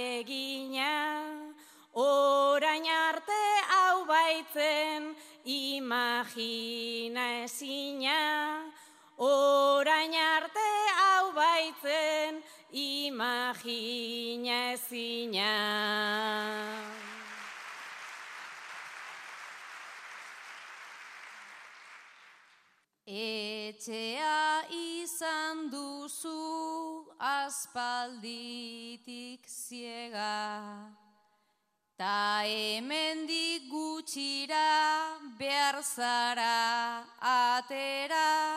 Orain 1.96 2.84
arte 2.84 3.44
hau 3.72 4.04
baitzen 4.12 5.16
imagina 5.46 7.24
ezina. 7.46 8.20
Orain 9.18 9.77
imagina 13.18 14.78
ezina. 14.78 15.54
Etxea 23.08 24.70
izan 24.70 25.70
duzu 25.74 27.10
aspalditik 27.18 28.22
ziega, 29.50 30.94
ta 31.98 32.44
hemendik 32.46 33.66
gutxira 33.72 35.18
behar 35.40 35.82
zara 35.82 37.02
atera. 37.18 38.57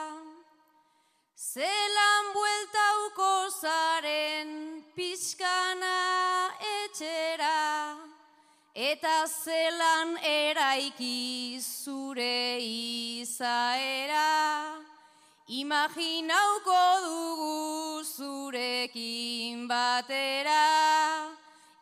Zelan 1.51 2.27
bueltauko 2.31 3.51
zaren 3.51 4.51
pixkana 4.95 5.97
etxera, 6.63 7.97
eta 8.71 9.27
zelan 9.27 10.15
eraiki 10.23 11.59
zure 11.59 12.63
izaera. 12.63 14.31
Imaginauko 15.49 16.79
dugu 17.09 18.05
zurekin 18.07 19.67
batera, 19.67 20.63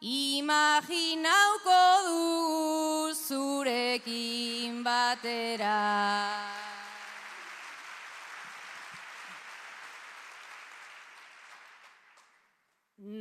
imaginauko 0.00 1.80
dugu 2.08 3.12
zurekin 3.12 4.80
batera. 4.82 6.47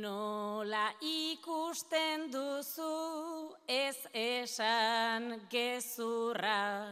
Nola 0.08 0.88
ikusten 1.04 2.30
duzu 2.32 3.52
ez 3.68 3.98
esan 4.16 5.24
gezurra, 5.52 6.88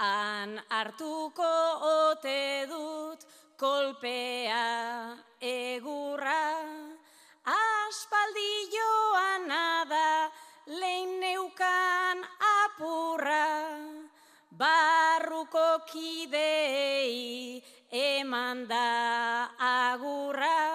han 0.00 0.54
hartuko 0.70 1.50
ote 1.88 2.64
dut 2.70 3.26
kolpea 3.60 4.64
egurra. 5.50 6.46
Aspaldi 7.56 8.52
joan 8.76 9.44
da 9.92 10.08
lehin 10.80 11.20
neukan 11.20 12.24
apurra, 12.56 13.48
barruko 14.62 15.68
kidei 15.92 17.60
eman 17.92 18.66
da 18.72 18.88
agurra. 19.60 20.73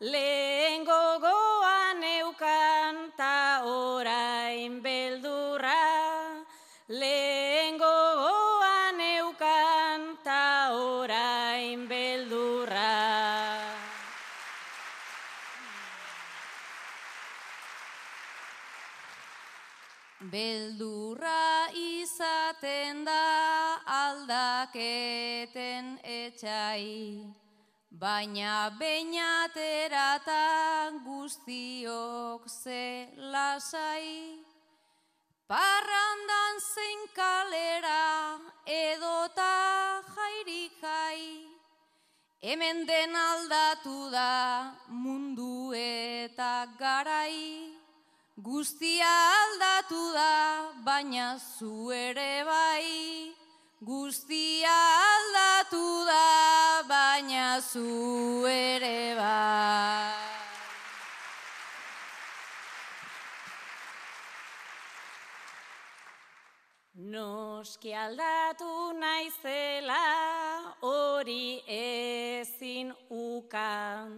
Lehen 0.00 0.84
gogoan 0.86 2.02
eukan 2.06 3.10
ta 3.18 3.66
orain 3.66 4.78
beldurra. 4.80 5.74
Lehen 6.86 7.78
gogoan 7.78 9.00
eukan 9.00 10.16
ta 10.22 10.70
orain 10.70 11.88
beldurra. 11.90 12.94
Beldurra 20.30 21.66
izaten 21.74 23.02
da 23.02 23.82
aldaketen 23.86 25.98
etxai, 26.04 27.26
baina 27.90 28.70
beinaterata 28.78 30.44
guztiok 31.04 32.42
ze 32.48 33.08
lasai. 33.16 34.44
Parrandan 35.48 36.60
zein 36.60 37.00
kalera 37.16 38.36
edota 38.66 40.04
jairik 40.14 40.72
jai, 40.82 41.48
hemen 42.42 42.84
den 42.86 43.16
aldatu 43.16 44.10
da 44.10 44.76
mundu 44.88 45.72
eta 45.72 46.68
garai. 46.78 47.72
Guztia 48.36 49.08
aldatu 49.40 50.12
da, 50.12 50.72
baina 50.84 51.38
zu 51.38 51.90
ere 51.90 52.44
bai. 52.44 53.37
Guztia 53.80 54.74
aldatu 54.74 56.02
da, 56.02 56.82
baina 56.88 57.60
zu 57.62 58.42
ere 58.50 59.14
bai. 59.14 60.18
Noski 66.98 67.94
aldatu 67.94 68.98
naizela 68.98 70.02
hori 70.82 71.62
ezin 71.62 72.90
ukan. 73.08 74.10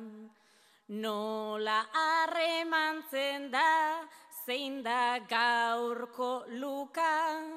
Nola 0.89 1.85
harremantzen 1.93 3.51
da 3.53 4.09
zein 4.47 4.83
da 4.83 5.21
gaurko 5.29 6.49
luka. 6.49 7.50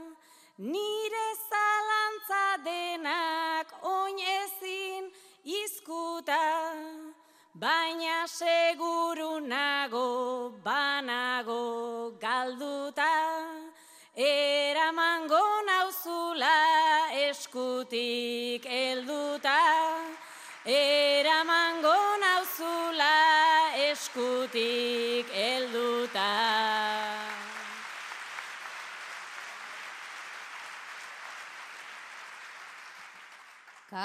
Nire 0.63 1.27
zalantza 1.49 2.63
denak 2.63 3.67
oin 3.83 4.15
ezin 4.15 5.11
izkuta. 5.43 6.39
Baina 7.53 8.23
seguru 8.27 9.43
nago, 9.43 10.53
banago 10.63 12.13
galduta. 12.21 13.11
Eramango 14.15 15.43
nauzula 15.67 16.55
eskutik 17.27 18.63
helduta. 18.63 19.12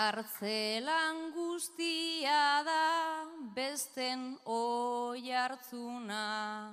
Kartzelan 0.09 1.37
guztia 1.37 2.64
da 2.64 3.29
besten 3.53 4.40
oi 4.49 5.21
hartzuna. 5.37 6.73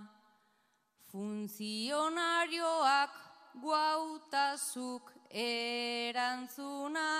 Funtzionarioak 1.12 3.12
guautazuk 3.60 5.12
erantzuna. 5.44 7.12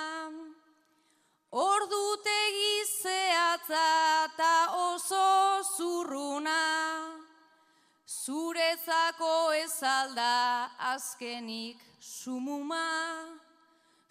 Ordutegi 1.52 2.74
zehatza 3.02 3.84
eta 4.24 4.54
oso 4.88 5.28
zurruna. 5.76 6.62
Zurezako 8.24 9.52
ezalda 9.60 10.32
azkenik 10.96 11.76
sumuma. 12.00 13.45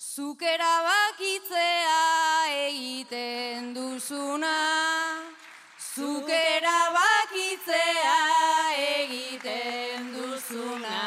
Zuk 0.06 0.44
erabakitzea 0.46 1.94
egiten 2.68 3.72
duzuna, 3.74 4.52
zuk 5.82 6.30
erabakitzea 6.30 8.12
egiten 8.84 10.12
duzuna. 10.14 11.00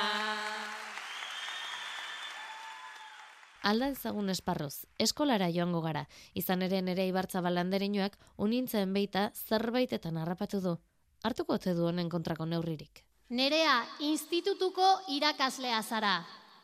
Alda 3.70 3.92
ezagun 3.94 4.34
esparroz, 4.34 4.74
eskolara 4.98 5.46
joango 5.54 5.84
gara, 5.84 6.02
izan 6.34 6.66
ere 6.66 6.82
nere 6.82 7.06
ibartza 7.06 7.44
balandereinoak 7.44 8.18
unintzen 8.48 8.96
beita 8.98 9.28
zerbaitetan 9.46 10.18
harrapatu 10.18 10.61
du. 10.64 10.74
Hartuko 11.22 11.61
ote 11.61 11.76
du 11.78 11.87
honen 11.87 12.11
kontrako 12.11 12.50
neurririk. 12.50 13.04
Nerea 13.30 13.78
institutuko 14.11 14.90
irakaslea 15.14 15.82
zara, 15.82 16.16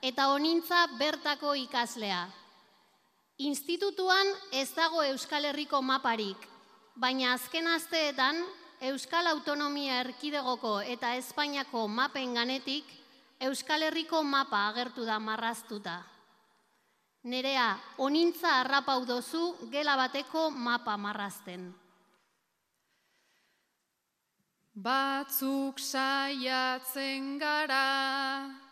eta 0.05 0.29
onintza 0.29 0.85
bertako 0.99 1.55
ikaslea. 1.57 2.27
Institutuan 3.38 4.29
ez 4.53 4.69
dago 4.77 5.03
Euskal 5.03 5.49
Herriko 5.49 5.81
maparik, 5.83 6.37
baina 6.95 7.33
azken 7.33 7.67
asteetan 7.73 8.37
Euskal 8.85 9.27
Autonomia 9.33 10.03
Erkidegoko 10.03 10.81
eta 10.85 11.14
Espainiako 11.17 11.87
mapen 11.88 12.35
ganetik 12.37 12.90
Euskal 13.40 13.87
Herriko 13.88 14.21
mapa 14.23 14.67
agertu 14.69 15.07
da 15.09 15.17
marraztuta. 15.19 16.03
Nerea, 17.25 17.71
onintza 17.97 18.61
harrapau 18.61 19.07
dozu 19.09 19.55
gela 19.73 19.97
bateko 19.97 20.51
mapa 20.51 20.99
marrazten. 21.01 21.73
Batzuk 24.75 25.79
saiatzen 25.81 27.38
gara, 27.38 28.63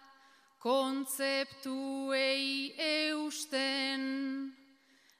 kontzeptuei 0.63 2.47
eusten, 2.79 4.03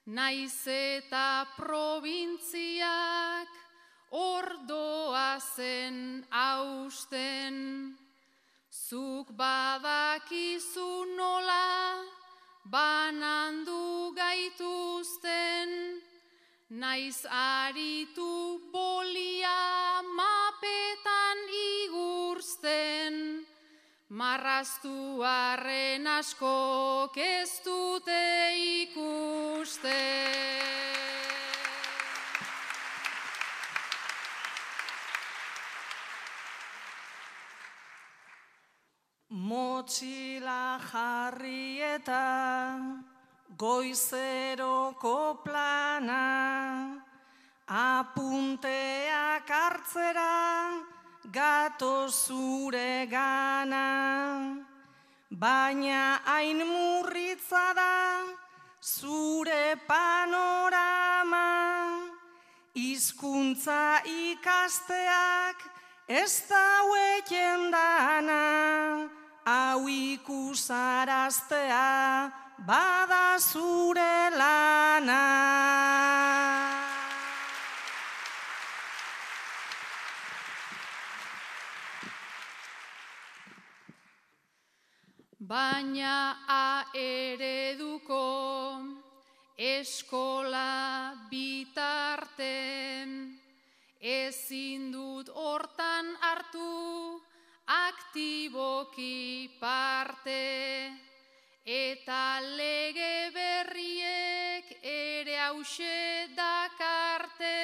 naiz 0.05 0.67
eta 0.71 1.45
probintziak 1.57 3.49
ordoa 4.11 5.39
zen 5.39 6.25
hausten. 6.31 7.57
Zuk 8.71 9.35
badakizu 9.35 11.05
nola, 11.17 11.99
banandu 12.63 14.15
gaituzten, 14.15 15.69
naiz 16.69 17.25
aritu 17.27 18.61
bolia 18.71 20.01
mapetan 20.15 21.37
marraztu 24.13 25.23
arren 25.25 26.05
asko 26.05 27.09
ez 27.17 27.49
dute 27.65 28.19
ikusten. 28.83 29.89
Motxila 39.49 40.77
jarri 40.91 41.81
eta 41.81 42.77
goizeroko 43.57 45.41
plana, 45.43 46.23
apunteak 47.65 49.49
hartzera 49.49 50.92
gato 51.33 52.07
zure 52.09 53.07
gana. 53.09 54.65
Baina 55.31 56.19
hain 56.25 56.61
murritza 56.61 57.73
da 57.73 58.21
zure 58.79 59.75
panorama, 59.89 61.47
hizkuntza 62.75 64.03
ikasteak 64.05 65.57
ez 66.07 66.43
daueken 66.49 67.71
dana 67.73 69.09
hau 69.45 69.87
ikusaraztea 69.89 72.31
bada 72.67 73.39
zure 73.39 74.29
lana. 74.37 75.23
Baina 85.53 86.41
a 86.49 86.85
ereduko 86.97 88.21
eskola 89.53 91.13
bitarten 91.29 93.11
ezin 94.13 94.87
dut 94.95 95.29
hortan 95.29 96.09
hartu 96.25 97.21
aktiboki 97.75 99.51
parte. 99.61 100.41
Eta 101.63 102.25
lege 102.57 103.29
berriek 103.37 104.73
ere 104.81 105.37
hause 105.37 106.33
dakarte 106.41 107.61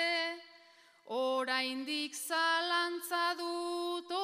oraindik 1.09 2.13
zalantza 2.13 3.33
dut 3.41 4.18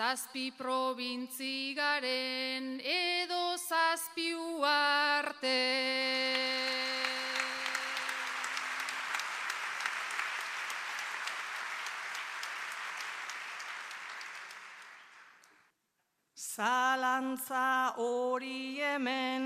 zazpi 0.00 0.50
probintzi 0.56 1.74
garen 1.76 2.80
edo 2.80 3.56
zazpi 3.68 4.32
uarte. 4.32 5.60
Zalantza 16.34 17.92
hori 18.00 18.80
hemen 18.80 19.44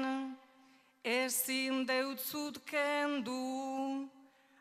ezin 1.02 1.82
deutzut 1.84 2.62
kendu, 2.64 4.06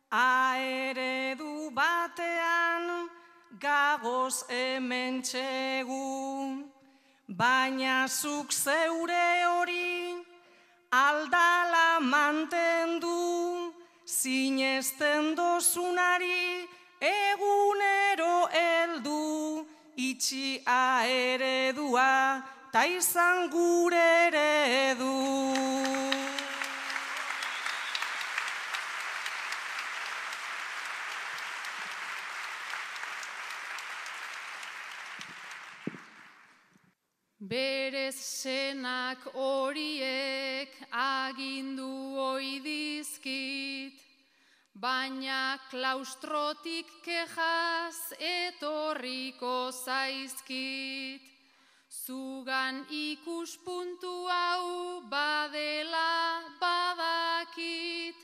aeredu 0.09 1.69
batean 1.69 2.72
gagoz 3.63 4.43
hemen 4.49 5.21
txegu. 5.23 6.03
Baina 7.27 8.07
zuk 8.07 8.51
zeure 8.51 9.27
hori 9.47 10.19
aldala 10.93 11.99
mantendu, 12.13 13.71
zinezten 14.05 15.33
dozunari 15.39 16.67
egunero 17.13 18.35
heldu, 18.57 19.65
itxi 20.09 20.61
aeredua, 20.65 22.43
ta 22.73 22.85
izan 22.99 23.49
gure 23.55 24.05
eredu. 24.27 26.22
Berez 37.53 38.17
senak 38.17 39.21
horiek 39.37 40.73
agindu 40.89 42.17
oidizkit, 42.17 43.93
baina 44.73 45.59
klaustrotik 45.69 46.89
kejaz 47.05 48.17
etorriko 48.17 49.69
zaizkit. 49.69 51.21
Zugan 51.93 52.89
ikuspuntu 52.89 54.15
hau 54.33 55.05
badela 55.13 56.41
badakit, 56.57 58.17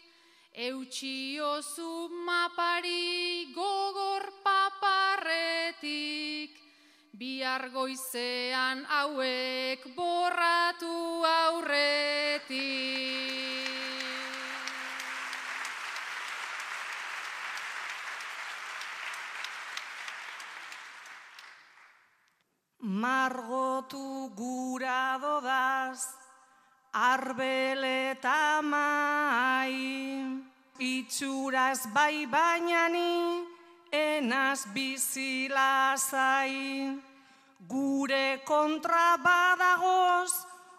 eutxiozu 0.57 2.09
mapari 2.25 3.53
gogor 3.53 4.25
paparretik, 4.41 5.79
Bihar 7.19 7.67
goizean 7.73 8.85
hauek 8.87 9.81
borratu 9.91 11.19
aurretik. 11.27 12.55
Margotu 22.79 24.31
gura 24.39 25.19
dodaz, 25.19 25.99
arbeleta 26.93 28.61
mai, 28.63 29.75
itxuraz 30.79 31.83
bai 31.91 32.23
bainani, 32.31 33.43
enaz 33.91 34.63
bizilazai. 34.71 36.55
Gure 37.67 38.39
kontra 38.45 39.17
badagoz, 39.19 40.31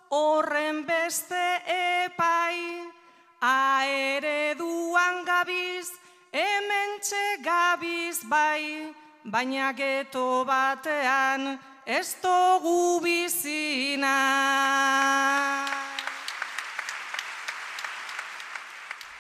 horren 0.09 0.87
beste 0.87 1.61
epai. 1.69 2.57
Aereduan 3.41 5.25
gabiz, 5.27 5.93
hemen 6.33 7.01
gabiz 7.45 8.25
bai, 8.25 8.95
baina 9.25 9.73
geto 9.73 10.45
batean 10.47 11.59
ez 11.87 12.17
dugu 12.23 13.01
bizina. 13.01 14.17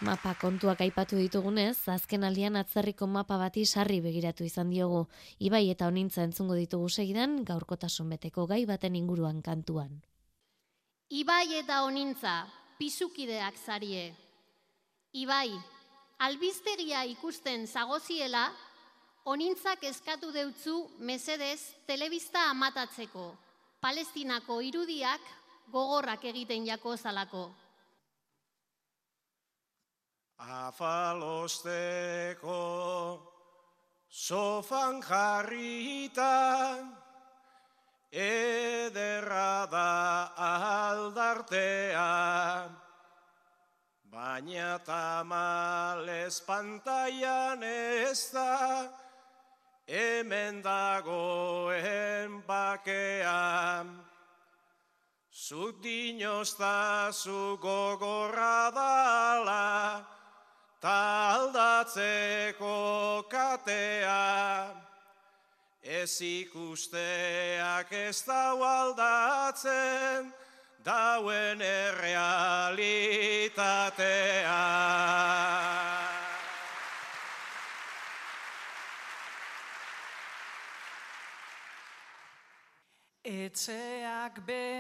Mapa 0.01 0.33
kontuak 0.41 0.81
aipatu 0.81 1.19
ditugunez, 1.21 1.77
azken 1.93 2.23
aldian 2.25 2.55
atzerriko 2.57 3.05
mapa 3.05 3.37
bati 3.37 3.67
sarri 3.69 3.99
begiratu 4.01 4.47
izan 4.49 4.71
diogu. 4.73 5.03
Ibai 5.45 5.67
eta 5.69 5.91
honintza 5.91 6.25
entzungo 6.25 6.57
ditugu 6.57 6.89
segidan, 6.89 7.43
gaurkotasun 7.45 8.09
beteko 8.15 8.47
gai 8.49 8.63
baten 8.65 8.97
inguruan 8.97 9.43
kantuan. 9.45 10.01
Ibai 11.13 11.53
eta 11.59 11.83
honintza, 11.85 12.47
pisukideak 12.79 13.61
zarie. 13.61 14.15
Ibai, 15.13 15.53
albiztegia 16.25 17.05
ikusten 17.13 17.69
zagoziela, 17.69 18.49
honintzak 19.29 19.85
eskatu 19.85 20.33
deutzu 20.33 20.87
mesedez 21.05 21.61
telebista 21.85 22.49
amatatzeko, 22.49 23.35
palestinako 23.85 24.63
irudiak 24.65 25.21
gogorrak 25.69 26.25
egiten 26.25 26.65
jako 26.65 26.97
zalako. 26.97 27.51
Afalosteko 30.41 31.69
sofan 34.09 35.03
jarrita 35.03 36.79
ederra 38.13 39.67
da 39.71 40.33
aldartea. 40.37 42.09
Baina 44.11 44.79
tamales 44.83 46.41
pantaian 46.43 47.63
ez 47.63 48.31
da 48.33 48.89
hemen 49.87 50.63
dagoen 50.63 52.43
bakean 52.47 54.11
Zuk 55.51 55.81
dinozta 55.83 57.11
zu 57.13 57.57
gogorra 57.63 58.71
dala, 58.75 60.07
ta 60.81 61.37
aldatzeko 61.37 62.77
katea, 63.29 64.73
ez 65.83 66.21
ikusteak 66.21 67.93
ez 67.93 68.25
dau 68.25 68.63
aldatzen, 68.65 70.33
dauen 70.85 71.61
errealitatea. 71.61 73.01
Etxeak 83.23 84.41
bera 84.47 84.80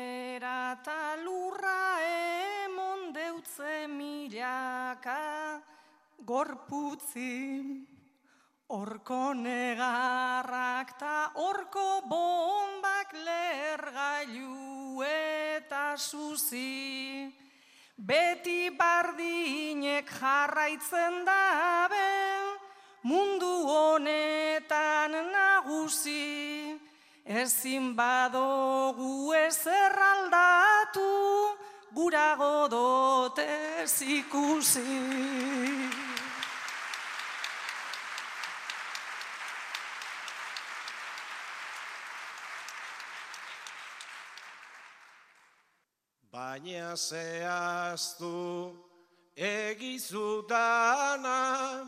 gorputzi, 6.31 7.59
orko 8.71 9.35
negarrak 9.35 10.95
ta 10.99 11.17
orko 11.35 11.87
bombak 12.07 13.11
lergailu 13.27 15.03
eta 15.03 15.97
suzi. 15.99 17.27
Beti 17.99 18.71
bardinek 18.79 20.07
jarraitzen 20.21 21.25
dabe, 21.27 22.11
mundu 23.03 23.51
honetan 23.75 25.19
nagusi. 25.35 26.79
Ezin 27.27 27.95
badogu 27.99 29.35
ezer 29.35 29.99
aldatu, 30.13 31.11
gura 31.93 32.31
godotez 32.39 34.03
ikusi. 34.19 34.87
Baina 46.41 46.80
zehaztu 46.97 48.77
egizu 49.37 50.49
dana, 50.49 51.85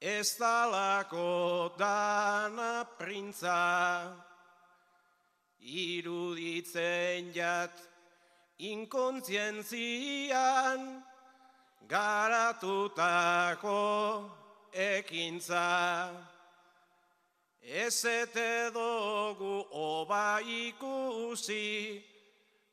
ez 0.00 0.38
dalako 0.38 1.72
dana 1.78 2.84
printza, 2.98 4.12
iruditzen 5.60 7.32
jat 7.34 7.72
inkontzientzian, 8.58 11.02
garatutako 11.88 13.80
ekintza. 14.72 16.10
Ez 17.62 18.04
ete 18.04 18.70
dugu 18.74 19.66
oba 19.70 20.40
ikusi, 20.42 22.02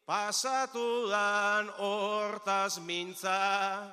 pasatu 0.09 1.05
dan 1.13 1.69
hortaz 1.77 2.81
mintza, 2.81 3.85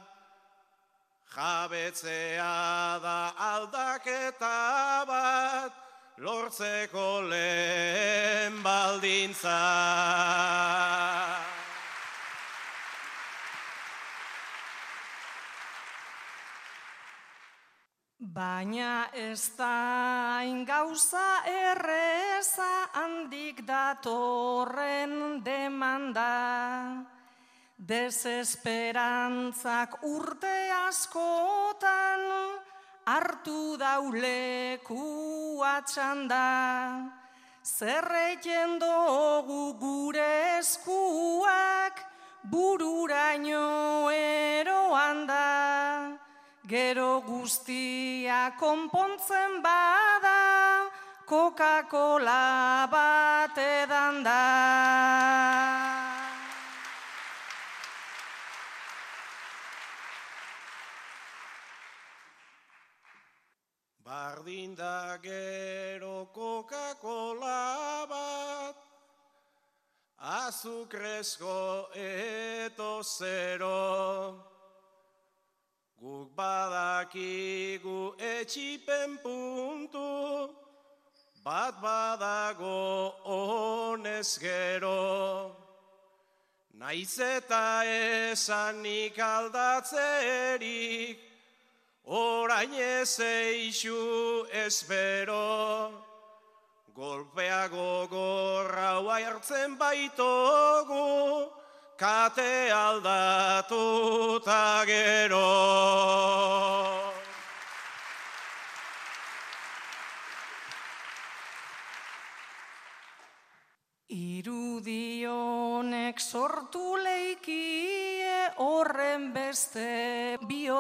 jabetzea 1.37 2.96
da 3.05 3.37
aldaketa 3.37 5.05
bat, 5.05 5.72
lortzeko 6.16 7.20
lehen 7.29 8.62
baldintza. 8.64 9.61
Baina 18.37 19.09
ez 19.16 19.57
da 19.57 20.44
gauza 20.68 21.40
erreza 21.49 22.92
handik 22.92 23.64
datorren 23.64 25.40
demanda. 25.40 27.01
Desesperantzak 27.79 30.05
urte 30.05 30.68
askotan 30.85 32.20
hartu 33.07 33.79
dauleku 33.81 35.62
atxanda. 35.64 37.09
Zerreken 37.64 38.78
dugu 38.78 39.72
gure 39.80 40.59
eskuak 40.59 42.05
bururaino 42.45 44.11
eroan 44.12 45.26
da. 45.26 46.16
Gero 46.67 47.23
guztia 47.23 48.51
konpontzen 48.59 49.62
bada, 49.62 50.91
Coca-Cola 51.25 52.89
bat 52.91 53.55
edan 53.57 54.25
da. 54.27 54.41
Bardin 64.03 64.75
da 64.75 65.19
gero 65.23 66.27
Coca-Cola 66.35 68.07
bat, 68.11 68.77
azukrezko 70.19 71.95
eto 71.95 73.03
zero. 73.05 74.45
Guk 76.07 76.38
badakigu 76.38 78.14
etxipen 78.14 79.18
puntu, 79.18 80.46
bat 81.42 81.74
badago 81.82 83.11
honez 83.26 84.38
gero. 84.38 85.50
Naiz 86.78 87.18
eta 87.18 87.82
esanik 88.30 89.18
aldatzerik, 89.18 91.18
orain 92.04 92.72
ez 92.72 93.18
eixu 93.18 94.46
espero. 94.64 95.90
Golpea 96.94 97.66
gogorra 97.66 99.02
hartzen 99.02 99.76
baitogu, 99.76 101.50
kate 101.96 102.70
aldatuta 102.70 104.84
gero. 104.86 105.86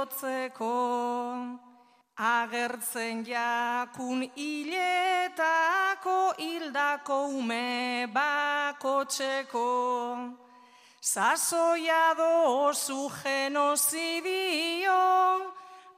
Bihotzeko. 0.06 1.58
Agertzen 2.16 3.26
jakun 3.26 4.30
hiletako 4.34 6.32
hildako 6.38 7.26
ume 7.28 8.06
bakotxeko. 8.12 9.68
Sasoia 11.00 12.14
dozu 12.16 13.10
genozidio, 13.22 15.02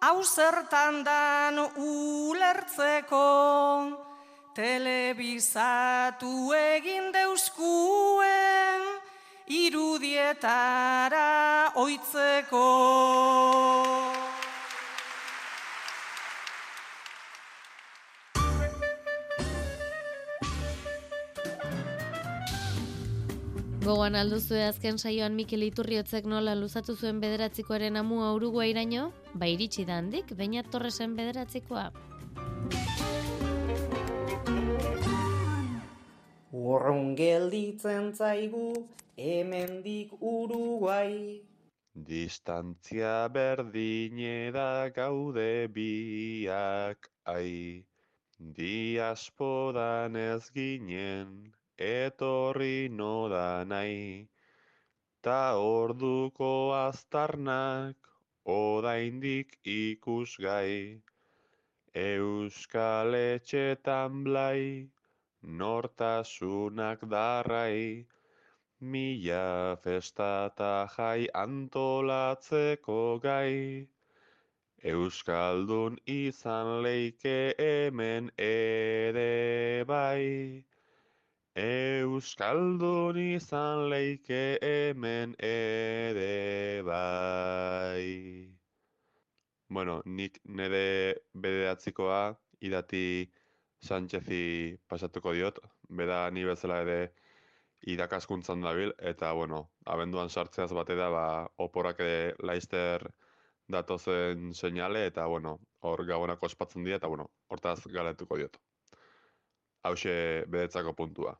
hau 0.00 0.22
zertan 0.24 1.04
dan 1.04 1.58
ulertzeko. 1.76 3.28
Telebizatu 4.54 6.52
egin 6.52 7.12
deuskuen, 7.12 8.57
irudietara 9.48 11.26
oitzeko. 11.80 12.64
Gogoan 23.88 24.18
alduzue 24.20 24.66
azken 24.66 24.98
saioan 25.00 25.32
Mikel 25.32 25.64
Iturriotzek 25.64 26.26
nola 26.28 26.52
luzatu 26.52 26.92
zuen 26.92 27.22
bederatzikoaren 27.22 27.96
amua 27.96 28.34
Uruguairaino, 28.36 29.06
ba 29.32 29.48
iritsi 29.48 29.86
da 29.88 29.96
handik, 30.02 30.34
baina 30.36 30.60
Torresen 30.60 31.16
bederatzikoa. 31.16 31.86
Urrun 36.52 37.14
gelditzen 37.16 38.12
zaigu, 38.12 38.74
hemendik 39.18 40.12
Uruguai. 40.22 41.42
Distantzia 41.92 43.28
berdine 43.28 44.52
da 44.54 44.88
gaude 44.94 45.66
biak, 45.74 47.10
ai. 47.26 47.84
Diasporan 48.38 50.14
ez 50.14 50.50
ginen, 50.54 51.52
etorri 51.76 52.88
noda 52.88 53.64
nahi. 53.66 54.28
Ta 55.20 55.58
orduko 55.58 56.52
aztarnak, 56.78 57.96
odaindik 58.46 59.58
ikusgai. 59.64 61.02
Euskal 61.92 63.18
etxetan 63.18 64.22
blai, 64.22 64.86
nortasunak 65.42 67.02
darrai, 67.10 68.06
mila 68.80 69.76
festata 69.82 70.88
jai 70.96 71.28
antolatzeko 71.34 73.20
gai. 73.22 73.88
Euskaldun 74.84 75.98
izan 76.06 76.82
leike 76.82 77.54
hemen 77.58 78.30
ere 78.38 79.84
bai. 79.84 80.64
Euskaldun 81.56 83.18
izan 83.18 83.88
leike 83.90 84.58
hemen 84.62 85.34
ere 85.40 86.82
bai. 86.86 88.54
Bueno, 89.68 90.00
nik 90.06 90.38
nire 90.44 91.16
bederatzikoa 91.34 92.36
idati 92.60 93.28
Sánchezi 93.78 94.78
pasatuko 94.88 95.32
diot, 95.34 95.58
beda 95.90 96.30
ni 96.30 96.44
bezala 96.44 96.80
ere 96.82 97.12
irakaskuntzan 97.86 98.60
dabil, 98.62 98.92
eta 98.98 99.32
bueno, 99.32 99.70
abenduan 99.86 100.30
sartzeaz 100.30 100.72
bate 100.72 100.96
da, 100.98 101.08
ba, 101.10 101.24
oporak 101.56 102.02
laister 102.42 103.04
datozen 103.68 104.54
seinale, 104.54 105.06
eta 105.06 105.26
bueno, 105.26 105.58
hor 105.80 106.04
gabonak 106.06 106.42
ospatzen 106.42 106.84
dira, 106.84 106.96
eta 106.96 107.08
bueno, 107.08 107.30
hortaz 107.48 107.80
galetuko 107.86 108.36
diot. 108.36 108.58
Hauxe 109.84 110.44
bedetzako 110.48 110.94
puntua. 110.94 111.36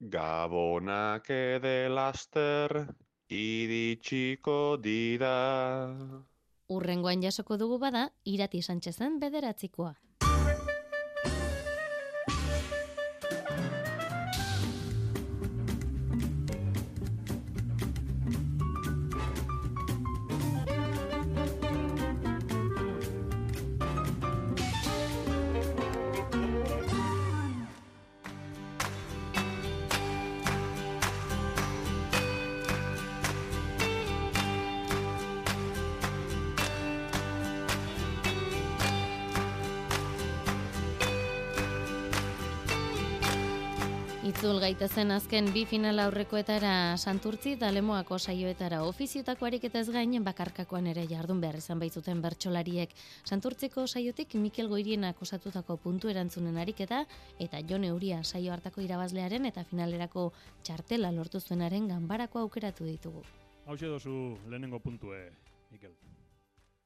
Gabonak 0.00 1.30
ede 1.30 1.88
laster, 1.88 2.86
iritsiko 3.30 4.76
dira. 4.82 5.36
Urrengoan 6.72 7.22
jasoko 7.22 7.56
dugu 7.56 7.78
bada, 7.78 8.08
irati 8.24 8.62
Sánchezen 8.62 9.20
bederatzikoa. 9.20 9.94
Gaitezen 44.72 45.10
azken 45.12 45.50
bi 45.52 45.66
final 45.68 45.98
aurrekoetara 46.00 46.96
Santurtzi 46.96 47.50
eta 47.58 47.68
Lemoako 47.74 48.16
saioetara 48.16 48.78
ofiziotako 48.88 49.44
ariketaz 49.44 49.90
gain 49.92 50.24
bakarkakoan 50.24 50.86
ere 50.88 51.04
jardun 51.10 51.42
behar 51.42 51.58
izan 51.58 51.78
baitzuten 51.82 52.22
bertsolariek. 52.24 52.94
Santurtziko 53.28 53.84
saiotik 53.86 54.32
Mikel 54.40 54.70
Goirienak 54.72 55.20
osatutako 55.20 55.76
puntu 55.76 56.08
erantzunen 56.08 56.56
ariketa 56.56 57.04
eta 57.38 57.60
Jon 57.68 57.84
Euria 57.84 58.22
saio 58.24 58.52
hartako 58.54 58.80
irabazlearen 58.80 59.44
eta 59.44 59.64
finalerako 59.68 60.30
txartela 60.64 61.12
lortu 61.12 61.40
zuenaren 61.40 61.88
ganbarako 61.92 62.38
aukeratu 62.46 62.88
ditugu. 62.88 63.26
Hau 63.66 63.76
dozu 63.76 64.38
lehenengo 64.48 64.80
puntue, 64.80 65.32
Mikel. 65.70 65.92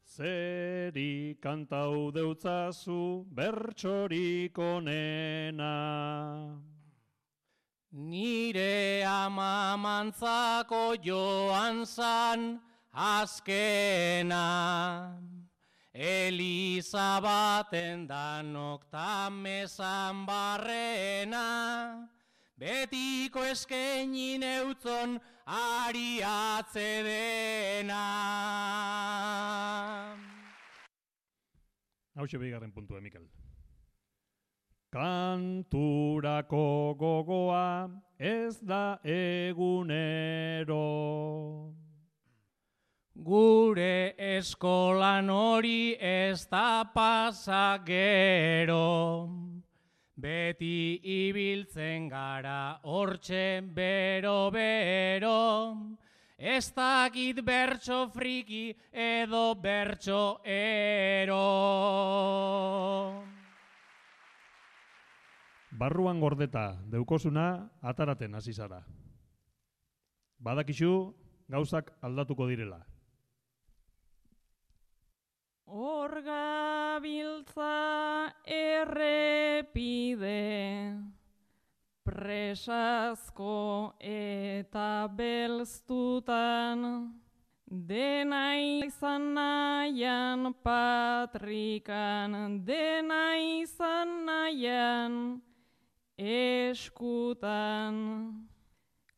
Zeri 0.03 1.37
kantau 1.41 2.11
deutzazu 2.11 3.26
bertsorik 3.30 4.59
onena. 4.59 5.76
Nire 7.97 9.03
ama 9.09 9.74
mantzako 9.80 11.01
joan 11.01 11.86
zan 11.86 12.61
azkena. 12.92 14.44
Eliza 15.94 17.20
baten 17.24 18.07
danok 18.07 18.84
tamezan 18.92 20.26
barrena. 20.26 22.09
Betiko 22.59 23.40
eskenin 23.49 24.42
eutzon 24.42 25.16
ari 25.47 26.20
atzedena. 26.20 28.05
Hau 32.16 32.26
bigarren 32.28 32.72
puntua, 32.72 33.01
Mikel. 33.01 33.24
Kanturako 34.97 36.97
gogoa 36.97 37.90
ez 38.18 38.57
da 38.64 38.97
egunero. 39.05 40.76
Gure 43.12 44.14
eskolan 44.16 45.28
hori 45.28 45.99
ez 46.01 46.49
da 46.49 46.88
pasagero. 46.94 48.80
Beti 50.16 50.97
ibiltzen 51.05 52.09
gara 52.09 52.80
hortxe 52.82 53.61
bero-bero. 53.76 55.36
Ez 56.38 56.72
dakit 56.72 57.44
bertso 57.44 58.09
friki 58.16 58.72
edo 58.92 59.55
bertso 59.61 60.40
ero. 60.42 61.44
Barruan 65.77 66.20
gordeta 66.20 66.79
deukosuna 66.89 67.68
ataraten 67.85 68.35
hasi 68.35 68.53
zara. 68.57 68.79
Badakizu 70.41 71.12
gauzak 71.53 71.91
aldatuko 72.01 72.47
direla. 72.49 72.79
Hor 75.66 76.22
gabiltza 76.24 77.74
errepide, 78.57 80.33
presazko 82.09 83.93
eta 84.01 85.11
belztutan, 85.18 86.87
dena 87.68 88.47
izan 88.87 89.35
nahian 89.35 90.55
patrikan, 90.64 92.62
dena 92.64 93.24
izan 93.61 94.24
nahian 94.24 95.20
eskutan. 96.19 97.97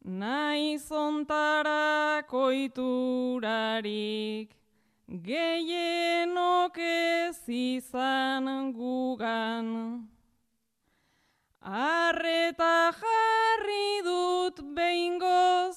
naiz 0.00 0.88
ontarako 0.90 2.48
iturarik, 2.64 4.56
gehienok 5.28 6.80
ez 6.80 7.44
izan 7.44 8.72
gugan. 8.72 10.08
Arreta 11.60 12.96
jarri 12.96 14.00
dut 14.02 14.64
behingoz, 14.72 15.76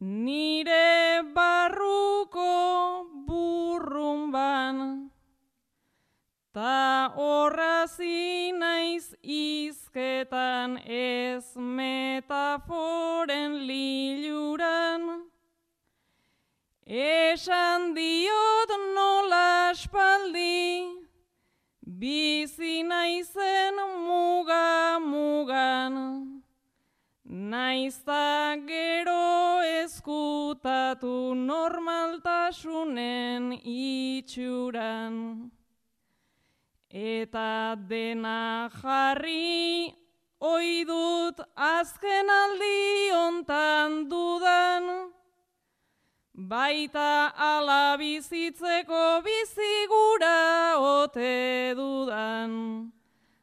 nire 0.00 1.22
barruko 1.32 3.07
ta 6.58 7.14
horrazi 7.14 8.50
naiz 8.50 9.06
izketan 9.22 10.70
ez 11.00 11.46
metaforen 11.76 13.52
liluran. 13.68 15.02
Esan 16.84 17.94
diot 17.98 18.70
nola 18.96 19.70
espaldi, 19.70 20.64
bizi 22.00 22.82
naizen 22.82 23.76
muga 24.08 24.98
mugan. 25.10 25.94
Naizta 27.54 28.56
gero 28.72 29.62
ezkutatu 29.78 31.14
normaltasunen 31.52 33.44
itxuran. 33.76 35.14
Eta 36.90 37.76
dena 37.76 38.70
jarri 38.72 39.92
oi 40.40 40.84
dut 40.88 41.36
azken 41.54 42.30
aldi 42.30 43.12
ontan 43.12 44.08
dudan, 44.08 45.12
baita 46.32 47.32
ala 47.36 47.98
bizitzeko 47.98 49.20
bizigura 49.20 50.80
ote 50.80 51.74
dudan. 51.76 52.90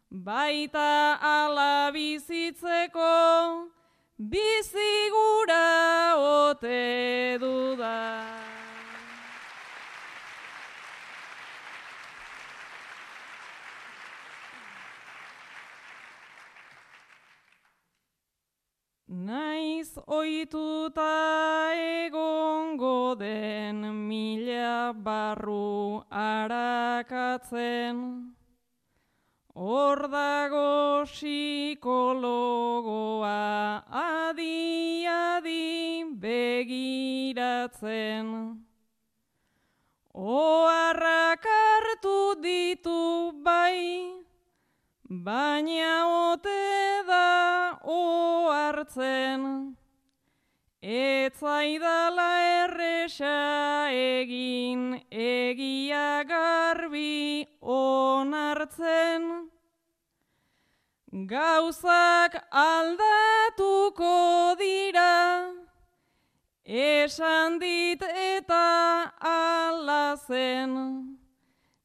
Baita 0.10 1.20
ala 1.22 1.92
bizitzeko 1.94 3.70
bizigura 4.18 6.16
ote 6.18 7.38
dudan. 7.40 8.45
Naiz 19.26 19.90
oituta 20.06 21.74
egongo 21.74 23.18
den 23.18 23.80
mila 24.08 24.94
barru 24.94 26.06
arakatzen, 26.24 27.98
hor 29.56 30.00
dago 30.14 31.06
psikologoa 31.10 31.82
adi 34.04 35.08
adi 35.10 36.06
begiratzen. 36.26 37.74
Oarrak 40.14 41.46
hartu 41.56 42.20
ditu 42.46 43.02
bai, 43.42 43.82
baina 45.10 45.85
etzaidala 51.36 52.64
erresa 52.64 53.90
egin 53.92 55.02
egia 55.12 56.24
garbi 56.24 57.46
onartzen. 57.62 59.50
Gauzak 61.12 62.40
aldatuko 62.52 64.56
dira, 64.60 65.52
esan 66.64 67.60
dit 67.60 68.02
eta 68.02 69.12
alazen. 69.20 71.20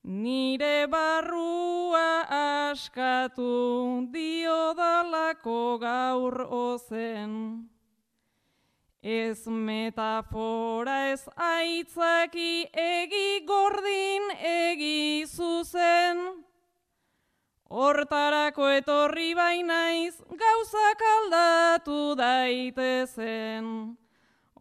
Nire 0.05 0.87
barrua 0.87 2.71
askatu 2.71 4.07
diodalako 4.13 5.79
gaur 5.79 6.47
ozen. 6.51 7.70
Ez 9.03 9.47
metafora 9.47 11.09
ez 11.09 11.25
aitzaki 11.37 12.69
egi 12.77 13.45
gordin 13.49 14.31
egi 14.45 15.25
zuzen. 15.25 16.45
Hortarako 17.71 18.69
etorri 18.69 19.33
bainaiz 19.35 20.21
gauzak 20.29 21.01
aldatu 21.17 22.15
daitezen. 22.15 23.97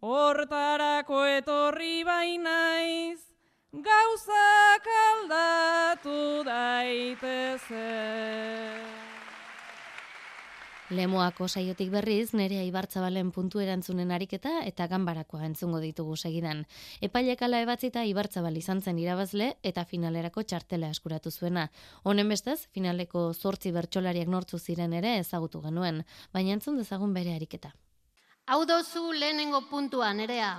Hortarako 0.00 1.24
etorri 1.36 2.04
bainaiz 2.04 3.20
gauzak 3.72 4.86
aldatu 5.04 6.44
daitezen. 6.48 7.70
Lemoako 10.90 11.46
saiotik 11.46 11.86
berriz, 11.92 12.32
nerea 12.34 12.64
Ibartzabalen 12.66 13.28
puntu 13.30 13.60
erantzunen 13.62 14.10
ariketa 14.10 14.64
eta 14.66 14.88
ganbarakoa 14.90 15.44
entzungo 15.46 15.78
ditugu 15.78 16.16
segidan. 16.16 16.64
Epailek 17.00 17.42
ala 17.46 17.60
ebatzita 17.62 18.02
Ibartzabal 18.10 18.56
izan 18.58 18.82
zen 18.82 18.98
irabazle 18.98 19.54
eta 19.62 19.84
finalerako 19.86 20.42
txartela 20.42 20.90
eskuratu 20.90 21.30
zuena. 21.30 21.70
Honen 22.02 22.28
bestez, 22.34 22.66
finaleko 22.74 23.32
zortzi 23.34 23.70
bertsolariak 23.70 24.26
nortzu 24.26 24.58
ziren 24.58 24.92
ere 24.98 25.18
ezagutu 25.20 25.62
genuen, 25.62 26.02
baina 26.34 26.58
entzun 26.58 26.82
dezagun 26.82 27.14
bere 27.14 27.38
ariketa. 27.38 27.70
Hau 28.50 28.66
dozu 28.66 29.14
lehenengo 29.14 29.62
puntua 29.70 30.10
nerea. 30.12 30.58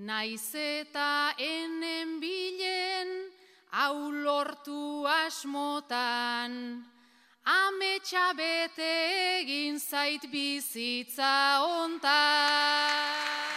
naiz 0.10 0.50
eta 0.58 1.38
enen 1.38 2.18
bilen 2.18 3.30
hau 3.78 4.10
lortu 4.10 5.06
asmotan, 5.06 6.82
ametsa 7.46 8.34
bete 8.34 8.94
egin 9.38 9.78
zait 9.78 10.26
bizitza 10.34 11.62
ontan. 11.62 13.57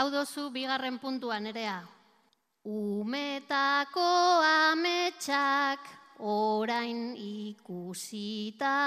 Hau 0.00 0.08
dozu 0.08 0.48
bigarren 0.48 0.96
puntuan 0.96 1.44
nerea. 1.44 1.82
Umetako 2.64 4.40
ametsak 4.40 5.84
orain 6.24 7.12
ikusita. 7.20 8.78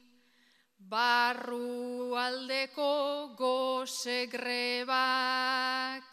barru 0.80 2.16
aldeko 2.16 3.36
goze 3.36 4.32
grebak, 4.32 6.08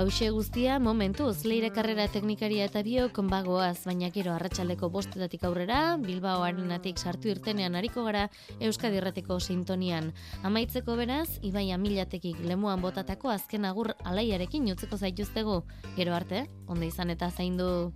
hause 0.00 0.30
guztia, 0.32 0.78
momentuz, 0.80 1.44
leire 1.44 1.68
karrera 1.76 2.06
teknikaria 2.08 2.64
eta 2.70 2.80
biok 2.80 3.18
bagoaz, 3.28 3.84
baina 3.84 4.08
gero 4.14 4.32
arratsaldeko 4.32 4.88
bostetatik 4.88 5.44
aurrera, 5.44 5.98
Bilbao 6.00 6.40
arenatik 6.46 6.96
sartu 6.96 7.28
irtenean 7.28 7.76
hariko 7.76 8.04
gara 8.06 8.30
Euskadi 8.60 8.96
Errateko 8.96 9.36
sintonian. 9.40 10.12
Amaitzeko 10.42 10.96
beraz, 10.96 11.28
Ibai 11.42 11.66
Amilatekik 11.76 12.40
lemuan 12.48 12.80
botatako 12.80 13.28
azken 13.28 13.68
agur 13.68 13.92
alaiarekin 14.04 14.72
utzeko 14.72 14.96
zaituztegu. 14.96 15.60
Gero 15.96 16.16
arte, 16.16 16.46
onde 16.66 16.88
izan 16.88 17.10
eta 17.12 17.28
zaindu. 17.28 17.92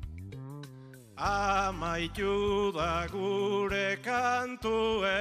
Amaitu 1.16 2.72
da 2.76 3.06
gure 3.08 3.96
kantue, 4.04 5.16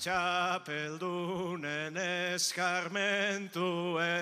txapeldunen 0.00 1.96
eskarmentue. 2.32 4.16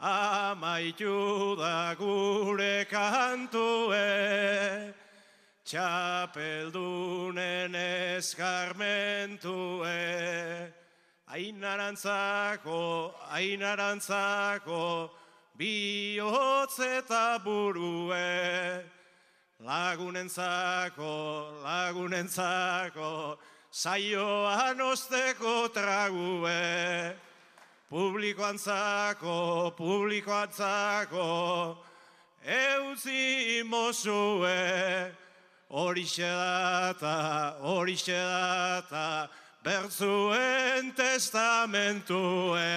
Amaitu 0.00 1.56
da 1.56 1.94
gure 1.94 2.84
kantue, 2.90 4.94
txapeldunen 5.64 7.74
eskarmentue. 7.78 10.02
Ainarantzako, 11.34 13.14
ainarantzako, 13.30 15.10
bihotz 15.56 16.78
eta 16.82 17.38
burue, 17.42 18.84
lagunentzako, 19.62 21.14
lagunentzako, 21.64 23.38
saioan 23.74 24.78
osteko 24.80 25.66
trague, 25.74 27.16
publikoantzako, 27.90 29.74
publikoantzako, 29.74 31.26
eutzi 32.46 33.64
mozue, 33.66 35.10
horixe 35.74 36.22
data, 36.22 37.56
horixe 37.66 38.14
data, 38.14 39.28
bertzuen 39.64 40.94
testamentue. 40.94 42.70